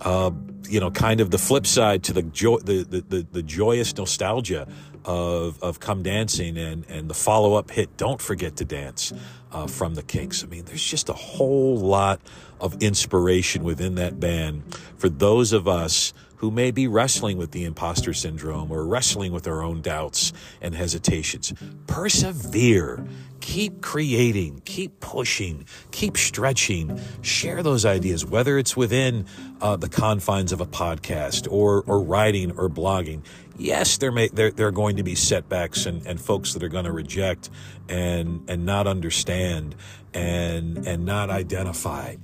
Uh, 0.00 0.30
you 0.68 0.80
know, 0.80 0.90
kind 0.90 1.20
of 1.20 1.30
the 1.30 1.38
flip 1.38 1.66
side 1.66 2.02
to 2.04 2.12
the 2.12 2.22
joy, 2.22 2.56
the, 2.58 2.84
the, 2.84 3.00
the, 3.02 3.26
the 3.32 3.42
joyous 3.42 3.94
nostalgia 3.96 4.66
of, 5.04 5.62
of 5.62 5.80
Come 5.80 6.02
Dancing 6.02 6.56
and, 6.56 6.84
and 6.88 7.08
the 7.08 7.14
follow 7.14 7.54
up 7.54 7.70
hit, 7.70 7.96
Don't 7.96 8.20
Forget 8.20 8.56
to 8.56 8.64
Dance, 8.64 9.12
uh, 9.54 9.66
from 9.66 9.94
the 9.94 10.02
Kinks. 10.02 10.42
I 10.42 10.48
mean, 10.48 10.64
there's 10.64 10.84
just 10.84 11.08
a 11.08 11.14
whole 11.14 11.76
lot 11.78 12.20
of 12.60 12.82
inspiration 12.82 13.62
within 13.62 13.94
that 13.94 14.20
band 14.20 14.74
for 14.98 15.08
those 15.08 15.52
of 15.52 15.68
us 15.68 16.12
who 16.36 16.50
may 16.50 16.70
be 16.70 16.86
wrestling 16.86 17.38
with 17.38 17.52
the 17.52 17.64
imposter 17.64 18.12
syndrome 18.12 18.70
or 18.70 18.84
wrestling 18.84 19.32
with 19.32 19.46
our 19.46 19.62
own 19.62 19.80
doubts 19.80 20.32
and 20.60 20.74
hesitations. 20.74 21.54
Persevere. 21.86 23.06
Keep 23.44 23.82
creating, 23.82 24.62
keep 24.64 25.00
pushing, 25.00 25.66
keep 25.90 26.16
stretching. 26.16 26.98
Share 27.20 27.62
those 27.62 27.84
ideas, 27.84 28.24
whether 28.24 28.56
it's 28.56 28.74
within 28.74 29.26
uh, 29.60 29.76
the 29.76 29.88
confines 29.90 30.50
of 30.50 30.62
a 30.62 30.66
podcast 30.66 31.46
or, 31.52 31.82
or 31.82 32.00
writing 32.00 32.52
or 32.52 32.70
blogging. 32.70 33.22
Yes, 33.58 33.98
there 33.98 34.10
may 34.10 34.28
there, 34.28 34.50
there 34.50 34.66
are 34.66 34.72
going 34.72 34.96
to 34.96 35.02
be 35.02 35.14
setbacks 35.14 35.84
and, 35.84 36.06
and 36.06 36.18
folks 36.18 36.54
that 36.54 36.62
are 36.62 36.70
going 36.70 36.86
to 36.86 36.90
reject 36.92 37.50
and 37.86 38.48
and 38.48 38.64
not 38.64 38.86
understand 38.86 39.74
and 40.14 40.86
and 40.86 41.04
not 41.04 41.28
identify. 41.28 42.16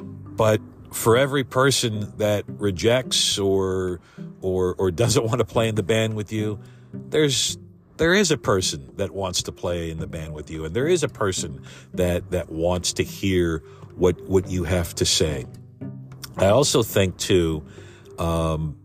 But 0.00 0.62
for 0.90 1.18
every 1.18 1.44
person 1.44 2.14
that 2.16 2.44
rejects 2.48 3.38
or 3.38 4.00
or 4.40 4.74
or 4.78 4.90
doesn't 4.90 5.22
want 5.22 5.40
to 5.40 5.44
play 5.44 5.68
in 5.68 5.74
the 5.74 5.82
band 5.82 6.14
with 6.14 6.32
you, 6.32 6.58
there's 6.94 7.58
there 8.02 8.14
is 8.14 8.32
a 8.32 8.36
person 8.36 8.90
that 8.96 9.12
wants 9.12 9.44
to 9.44 9.52
play 9.52 9.88
in 9.88 10.00
the 10.00 10.08
band 10.08 10.34
with 10.34 10.50
you, 10.50 10.64
and 10.64 10.74
there 10.74 10.88
is 10.88 11.04
a 11.04 11.08
person 11.08 11.62
that 11.94 12.32
that 12.32 12.50
wants 12.50 12.92
to 12.94 13.04
hear 13.04 13.62
what 13.94 14.20
what 14.22 14.50
you 14.50 14.64
have 14.64 14.92
to 14.96 15.04
say. 15.04 15.46
I 16.36 16.46
also 16.46 16.82
think 16.82 17.16
too, 17.16 17.64
um, 18.18 18.76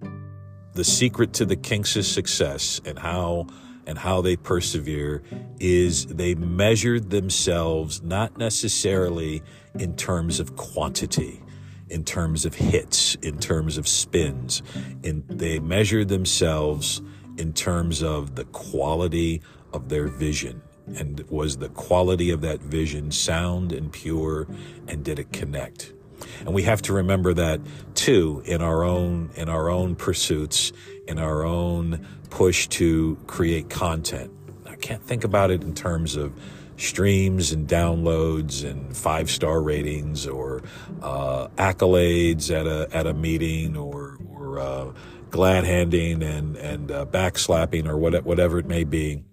the 0.73 0.83
secret 0.83 1.33
to 1.33 1.45
the 1.45 1.55
Kinks' 1.55 2.05
success 2.05 2.79
and 2.85 2.99
how 2.99 3.47
and 3.87 3.97
how 3.97 4.21
they 4.21 4.35
persevere 4.35 5.23
is 5.59 6.05
they 6.05 6.35
measured 6.35 7.09
themselves 7.09 8.03
not 8.03 8.37
necessarily 8.37 9.41
in 9.79 9.95
terms 9.95 10.39
of 10.39 10.55
quantity 10.57 11.41
in 11.89 12.03
terms 12.03 12.45
of 12.45 12.53
hits, 12.53 13.15
in 13.21 13.39
terms 13.39 13.77
of 13.77 13.87
spins. 13.87 14.61
And 15.05 15.23
they 15.29 15.57
measure 15.59 16.03
themselves 16.03 17.01
in 17.37 17.53
terms 17.53 18.01
of 18.03 18.35
the 18.35 18.45
quality 18.45 19.41
of 19.73 19.89
their 19.89 20.07
vision. 20.07 20.61
And 20.95 21.19
was 21.29 21.57
the 21.57 21.69
quality 21.69 22.29
of 22.31 22.41
that 22.41 22.61
vision 22.61 23.11
sound 23.11 23.73
and 23.73 23.91
pure, 23.91 24.47
and 24.87 25.03
did 25.03 25.19
it 25.19 25.33
connect? 25.33 25.93
And 26.39 26.53
we 26.53 26.63
have 26.63 26.81
to 26.83 26.93
remember 26.93 27.33
that 27.33 27.59
too 27.93 28.41
in 28.45 28.61
our 28.61 28.83
own 28.83 29.29
in 29.35 29.49
our 29.49 29.69
own 29.69 29.95
pursuits, 29.95 30.71
in 31.07 31.19
our 31.19 31.43
own 31.43 32.07
push 32.29 32.67
to 32.69 33.17
create 33.27 33.69
content. 33.69 34.31
I 34.65 34.75
can't 34.75 35.03
think 35.03 35.23
about 35.23 35.51
it 35.51 35.61
in 35.61 35.73
terms 35.73 36.15
of 36.15 36.33
streams 36.77 37.51
and 37.51 37.67
downloads 37.67 38.63
and 38.63 38.95
five 38.95 39.29
star 39.29 39.61
ratings 39.61 40.27
or 40.27 40.63
uh, 41.01 41.47
accolades 41.57 42.51
at 42.51 42.67
a 42.67 42.87
at 42.95 43.07
a 43.07 43.13
meeting 43.13 43.75
or 43.75 44.17
or 44.29 44.59
uh, 44.59 44.93
glad 45.29 45.63
handing 45.63 46.23
and 46.23 46.55
and 46.57 46.91
uh, 46.91 47.05
backslapping 47.05 47.87
or 47.87 47.97
what, 47.97 48.23
whatever 48.23 48.59
it 48.59 48.67
may 48.67 48.83
be. 48.83 49.23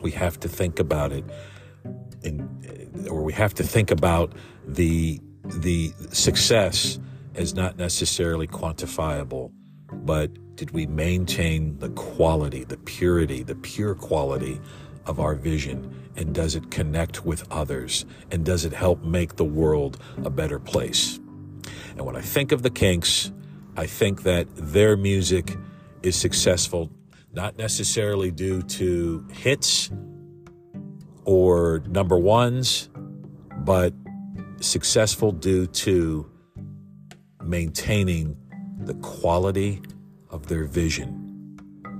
We 0.00 0.10
have 0.12 0.38
to 0.40 0.48
think 0.48 0.78
about 0.78 1.12
it, 1.12 1.24
in, 2.22 3.06
or 3.10 3.22
we 3.22 3.32
have 3.32 3.54
to 3.54 3.62
think 3.64 3.90
about 3.90 4.32
the 4.66 5.20
the 5.44 5.92
success 6.10 6.98
as 7.34 7.54
not 7.54 7.76
necessarily 7.76 8.46
quantifiable, 8.46 9.50
but 9.92 10.30
did 10.56 10.70
we 10.70 10.86
maintain 10.86 11.78
the 11.78 11.90
quality, 11.90 12.64
the 12.64 12.76
purity, 12.76 13.42
the 13.42 13.56
pure 13.56 13.94
quality 13.94 14.60
of 15.06 15.18
our 15.18 15.34
vision? 15.34 16.10
And 16.16 16.32
does 16.32 16.54
it 16.54 16.70
connect 16.70 17.24
with 17.24 17.50
others? 17.50 18.06
And 18.30 18.44
does 18.44 18.64
it 18.64 18.72
help 18.72 19.02
make 19.02 19.36
the 19.36 19.44
world 19.44 19.98
a 20.24 20.30
better 20.30 20.60
place? 20.60 21.18
And 21.96 22.06
when 22.06 22.16
I 22.16 22.20
think 22.20 22.52
of 22.52 22.62
the 22.62 22.70
kinks, 22.70 23.32
I 23.76 23.86
think 23.86 24.22
that 24.22 24.46
their 24.54 24.96
music 24.96 25.56
is 26.02 26.16
successful 26.16 26.90
not 27.32 27.58
necessarily 27.58 28.30
due 28.30 28.62
to 28.62 29.26
hits 29.32 29.90
or 31.24 31.82
number 31.88 32.16
ones, 32.16 32.88
but 33.58 33.92
successful 34.60 35.32
due 35.32 35.66
to 35.66 36.30
maintaining 37.42 38.36
the 38.78 38.94
quality 38.94 39.82
of 40.30 40.46
their 40.46 40.64
vision. 40.64 41.20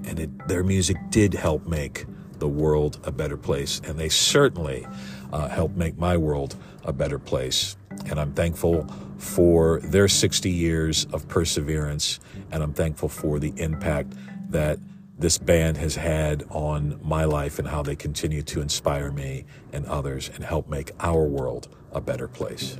And 0.06 0.20
it, 0.20 0.48
their 0.48 0.62
music 0.62 0.96
did 1.10 1.34
help 1.34 1.66
make 1.66 2.06
the 2.38 2.48
world 2.48 3.00
a 3.04 3.10
better 3.10 3.36
place. 3.36 3.80
And 3.84 3.98
they 3.98 4.08
certainly 4.08 4.86
uh, 5.32 5.48
helped 5.48 5.76
make 5.76 5.98
my 5.98 6.16
world 6.16 6.56
a 6.84 6.92
better 6.92 7.18
place. 7.18 7.76
And 8.06 8.20
I'm 8.20 8.32
thankful 8.32 8.86
for 9.18 9.80
their 9.80 10.08
60 10.08 10.50
years 10.50 11.06
of 11.12 11.26
perseverance. 11.28 12.20
And 12.50 12.62
I'm 12.62 12.72
thankful 12.72 13.08
for 13.08 13.38
the 13.38 13.52
impact 13.56 14.12
that 14.50 14.78
this 15.18 15.38
band 15.38 15.76
has 15.76 15.94
had 15.94 16.44
on 16.50 16.98
my 17.02 17.24
life 17.24 17.58
and 17.58 17.68
how 17.68 17.82
they 17.82 17.96
continue 17.96 18.42
to 18.42 18.60
inspire 18.60 19.10
me 19.10 19.44
and 19.72 19.86
others 19.86 20.30
and 20.34 20.44
help 20.44 20.68
make 20.68 20.90
our 21.00 21.24
world 21.24 21.68
a 21.92 22.00
better 22.00 22.26
place. 22.26 22.78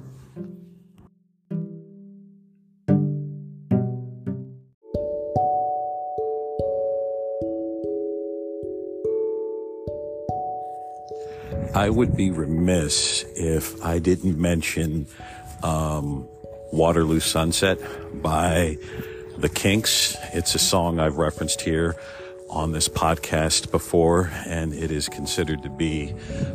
I 11.74 11.90
would 11.90 12.16
be 12.16 12.30
remiss 12.30 13.24
if 13.34 13.84
I 13.84 13.98
didn't 13.98 14.38
mention 14.38 15.08
um, 15.64 16.28
Waterloo 16.70 17.18
Sunset 17.18 17.80
by 18.22 18.78
The 19.38 19.48
Kinks. 19.48 20.16
It's 20.32 20.54
a 20.54 20.60
song 20.60 21.00
I've 21.00 21.16
referenced 21.16 21.62
here 21.62 21.96
on 22.48 22.70
this 22.70 22.88
podcast 22.88 23.72
before, 23.72 24.30
and 24.46 24.72
it 24.72 24.92
is 24.92 25.08
considered 25.08 25.64
to 25.64 25.68
be 25.68 26.10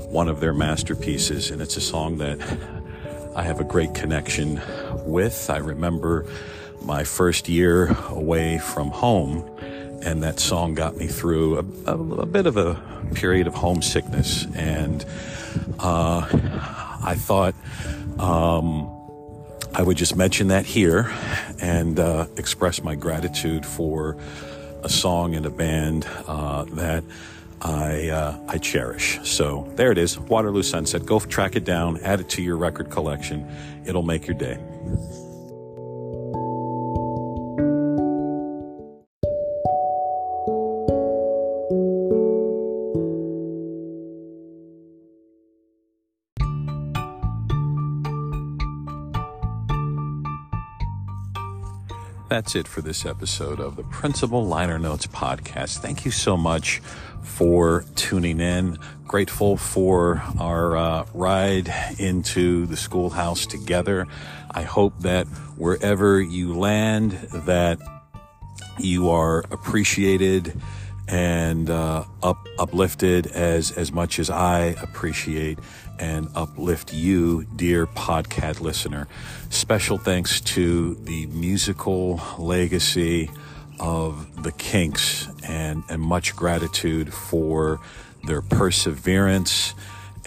one 0.08 0.30
of 0.30 0.40
their 0.40 0.54
masterpieces. 0.54 1.52
And 1.52 1.62
it's 1.62 1.76
a 1.76 1.82
song 1.82 2.20
that 2.20 2.40
I 3.36 3.44
have 3.44 3.60
a 3.60 3.66
great 3.66 3.94
connection 3.94 4.62
with. 5.06 5.50
I 5.50 5.58
remember 5.58 6.28
my 6.82 7.04
first 7.04 7.50
year 7.50 7.94
away 8.08 8.58
from 8.58 8.90
home, 8.92 9.44
and 10.04 10.24
that 10.24 10.40
song 10.40 10.74
got 10.74 10.98
me 10.98 11.08
through 11.08 11.58
a, 11.58 11.92
a, 11.92 12.22
a 12.22 12.26
bit 12.26 12.46
of 12.46 12.58
a 12.58 12.82
period 13.14 13.48
of 13.48 13.54
homesickness. 13.54 14.46
And 14.56 15.06
uh, 15.80 16.28
I 17.04 17.16
thought 17.18 17.56
um, 18.20 18.90
I 19.74 19.84
would 19.84 19.98
just 19.98 20.16
mention 20.16 20.50
that 20.50 20.66
here 20.66 21.12
and 21.62 22.00
uh, 22.00 22.28
express 22.38 22.84
my 22.84 22.96
gratitude 22.96 23.66
for 23.66 24.18
a 24.84 24.90
song 24.90 25.36
and 25.36 25.46
a 25.46 25.50
band 25.50 26.08
uh, 26.28 26.64
that 26.74 27.04
I 27.62 28.08
uh, 28.10 28.40
I 28.48 28.58
cherish. 28.58 29.20
So 29.24 29.70
there 29.76 29.92
it 29.92 29.98
is, 29.98 30.18
Waterloo 30.18 30.64
Sunset. 30.64 31.06
Go 31.06 31.20
track 31.20 31.56
it 31.56 31.66
down, 31.66 32.00
add 32.02 32.22
it 32.22 32.30
to 32.30 32.42
your 32.42 32.56
record 32.56 32.90
collection. 32.90 33.46
It'll 33.86 34.04
make 34.04 34.28
your 34.28 34.38
day. 34.38 34.58
That's 52.30 52.56
it 52.56 52.68
for 52.68 52.82
this 52.82 53.08
episode 53.08 53.60
of 53.60 53.76
the 53.76 53.82
Principal 53.82 54.46
Liner 54.46 54.78
Notes 54.78 55.08
podcast. 55.08 55.80
Thank 55.80 56.06
you 56.06 56.12
so 56.12 56.38
much 56.38 56.80
for 57.24 57.86
tuning 57.96 58.40
in. 58.40 58.78
Grateful 59.08 59.58
for 59.58 60.22
our 60.40 60.78
uh, 60.78 61.06
ride 61.16 61.74
into 61.98 62.68
the 62.68 62.78
schoolhouse 62.78 63.48
together. 63.48 64.06
I 64.52 64.62
hope 64.62 64.94
that 65.00 65.26
wherever 65.58 66.22
you 66.22 66.56
land, 66.56 67.14
that 67.34 67.80
you 68.78 69.10
are 69.10 69.40
appreciated 69.50 70.54
and 71.10 71.70
uh, 71.70 72.06
up, 72.22 72.48
uplifted 72.60 73.28
as 73.28 73.72
as 73.72 73.92
much 73.92 74.20
as 74.20 74.30
I 74.30 74.76
appreciate 74.82 75.60
and 75.98 76.30
uplift 76.36 76.94
you, 76.94 77.46
dear 77.56 77.86
podcast 77.86 78.62
listener. 78.62 79.08
Special 79.50 79.98
thanks 79.98 80.40
to 80.42 80.96
the 80.96 81.26
musical 81.28 82.22
legacy 82.38 83.30
of 83.80 84.44
the 84.44 84.52
Kinks 84.54 85.28
and, 85.44 85.84
and 85.90 86.02
much 86.02 86.36
gratitude 86.36 87.14
for 87.14 87.82
their 88.24 88.42
perseverance 88.42 89.74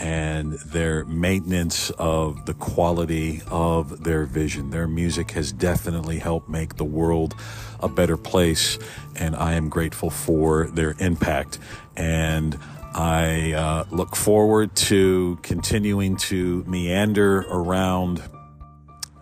and 0.02 0.54
their 0.54 1.04
maintenance 1.04 1.90
of 1.90 2.44
the 2.46 2.54
quality 2.54 3.40
of 3.46 4.02
their 4.02 4.24
vision. 4.24 4.70
Their 4.70 4.88
music 4.88 5.30
has 5.30 5.52
definitely 5.52 6.18
helped 6.18 6.48
make 6.48 6.74
the 6.74 6.84
world 6.84 7.36
a 7.78 7.88
better 7.88 8.16
place, 8.16 8.80
and 9.14 9.36
I 9.36 9.52
am 9.52 9.68
grateful 9.68 10.10
for 10.10 10.66
their 10.66 10.96
impact. 10.98 11.60
And 11.96 12.58
I 12.94 13.52
uh, 13.52 13.84
look 13.92 14.16
forward 14.16 14.74
to 14.90 15.38
continuing 15.42 16.16
to 16.16 16.64
meander 16.64 17.42
around 17.42 18.20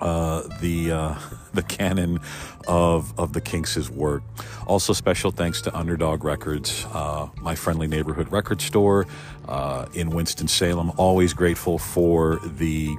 uh, 0.01 0.45
the 0.61 0.93
uh, 0.93 1.15
the 1.53 1.63
canon 1.63 2.21
of 2.67 3.19
of 3.19 3.33
the 3.33 3.41
Kinks' 3.41 3.91
work. 3.91 4.23
Also, 4.67 4.93
special 4.93 5.31
thanks 5.31 5.61
to 5.63 5.77
Underdog 5.77 6.25
Records, 6.25 6.87
uh, 6.93 7.29
my 7.41 7.55
friendly 7.55 7.87
neighborhood 7.87 8.31
record 8.31 8.61
store 8.61 9.07
uh, 9.49 9.87
in 9.95 10.11
Winston 10.11 10.49
Salem. 10.49 10.93
Always 10.97 11.35
grateful 11.35 11.79
for 11.79 12.39
the 12.45 12.97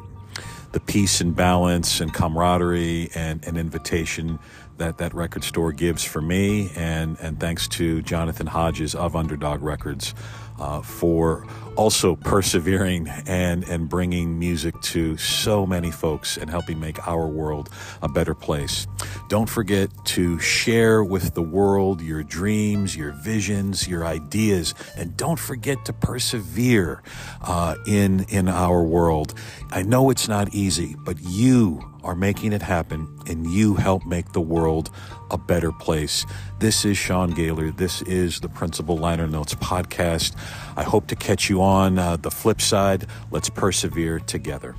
the 0.72 0.80
peace 0.80 1.20
and 1.20 1.36
balance 1.36 2.00
and 2.00 2.14
camaraderie 2.14 3.10
and 3.14 3.46
an 3.46 3.58
invitation 3.58 4.40
that 4.78 4.98
that 4.98 5.14
record 5.14 5.44
store 5.44 5.72
gives 5.72 6.04
for 6.04 6.22
me 6.22 6.72
and 6.76 7.18
and 7.20 7.40
thanks 7.40 7.68
to 7.70 8.02
Jonathan 8.02 8.48
Hodges 8.48 8.96
of 8.96 9.16
Underdog 9.16 9.62
Records 9.62 10.14
uh, 10.60 10.82
for 10.82 11.46
also 11.76 12.16
persevering 12.16 13.08
and 13.26 13.64
and 13.64 13.90
bringing 13.90 14.38
music 14.38 14.80
to 14.82 15.18
so 15.18 15.66
many 15.66 15.90
folks 15.90 16.38
and 16.38 16.50
helping 16.50 16.80
make 16.80 17.08
our 17.08 17.28
world 17.28 17.70
a 18.02 18.10
better 18.10 18.36
place. 18.36 18.88
Don't 19.30 19.50
forget 19.50 19.90
to 20.06 20.38
share 20.40 21.04
with 21.04 21.34
the 21.34 21.42
world 21.42 22.02
your 22.02 22.24
dreams, 22.24 22.96
your 22.96 23.12
visions, 23.12 23.88
your 23.88 24.06
ideas, 24.06 24.76
and 24.96 25.16
don't 25.18 25.40
forget 25.40 25.84
to 25.86 25.94
persevere 25.94 27.02
uh, 27.42 27.76
in 27.88 28.26
in 28.30 28.48
our 28.48 28.84
world. 28.84 29.34
I 29.72 29.84
know 29.84 30.10
it's 30.10 30.28
not 30.28 30.54
easy, 30.54 30.96
but 31.00 31.18
you 31.22 31.91
are 32.04 32.16
making 32.16 32.54
it 32.54 32.62
happen, 32.62 33.08
and 33.28 33.46
you 33.48 33.76
help 33.76 34.06
make 34.06 34.32
the 34.34 34.42
world 34.42 34.90
a 35.30 35.38
better 35.38 35.72
place. 35.72 36.26
This 36.60 36.86
is 36.86 36.98
Sean 36.98 37.32
Gaylord. 37.32 37.78
This 37.78 38.02
is 38.04 38.40
the 38.40 38.50
Principal 38.50 38.98
Liner 38.98 39.28
Notes 39.28 39.56
podcast. 39.56 40.36
I 40.76 40.84
hope 40.84 41.08
to 41.08 41.16
catch 41.16 41.50
you 41.50 41.62
on 41.62 41.98
uh, 41.98 42.18
the 42.18 42.32
flip 42.32 42.62
side. 42.62 43.08
Let's 43.32 43.50
persevere 43.50 44.20
together. 44.20 44.76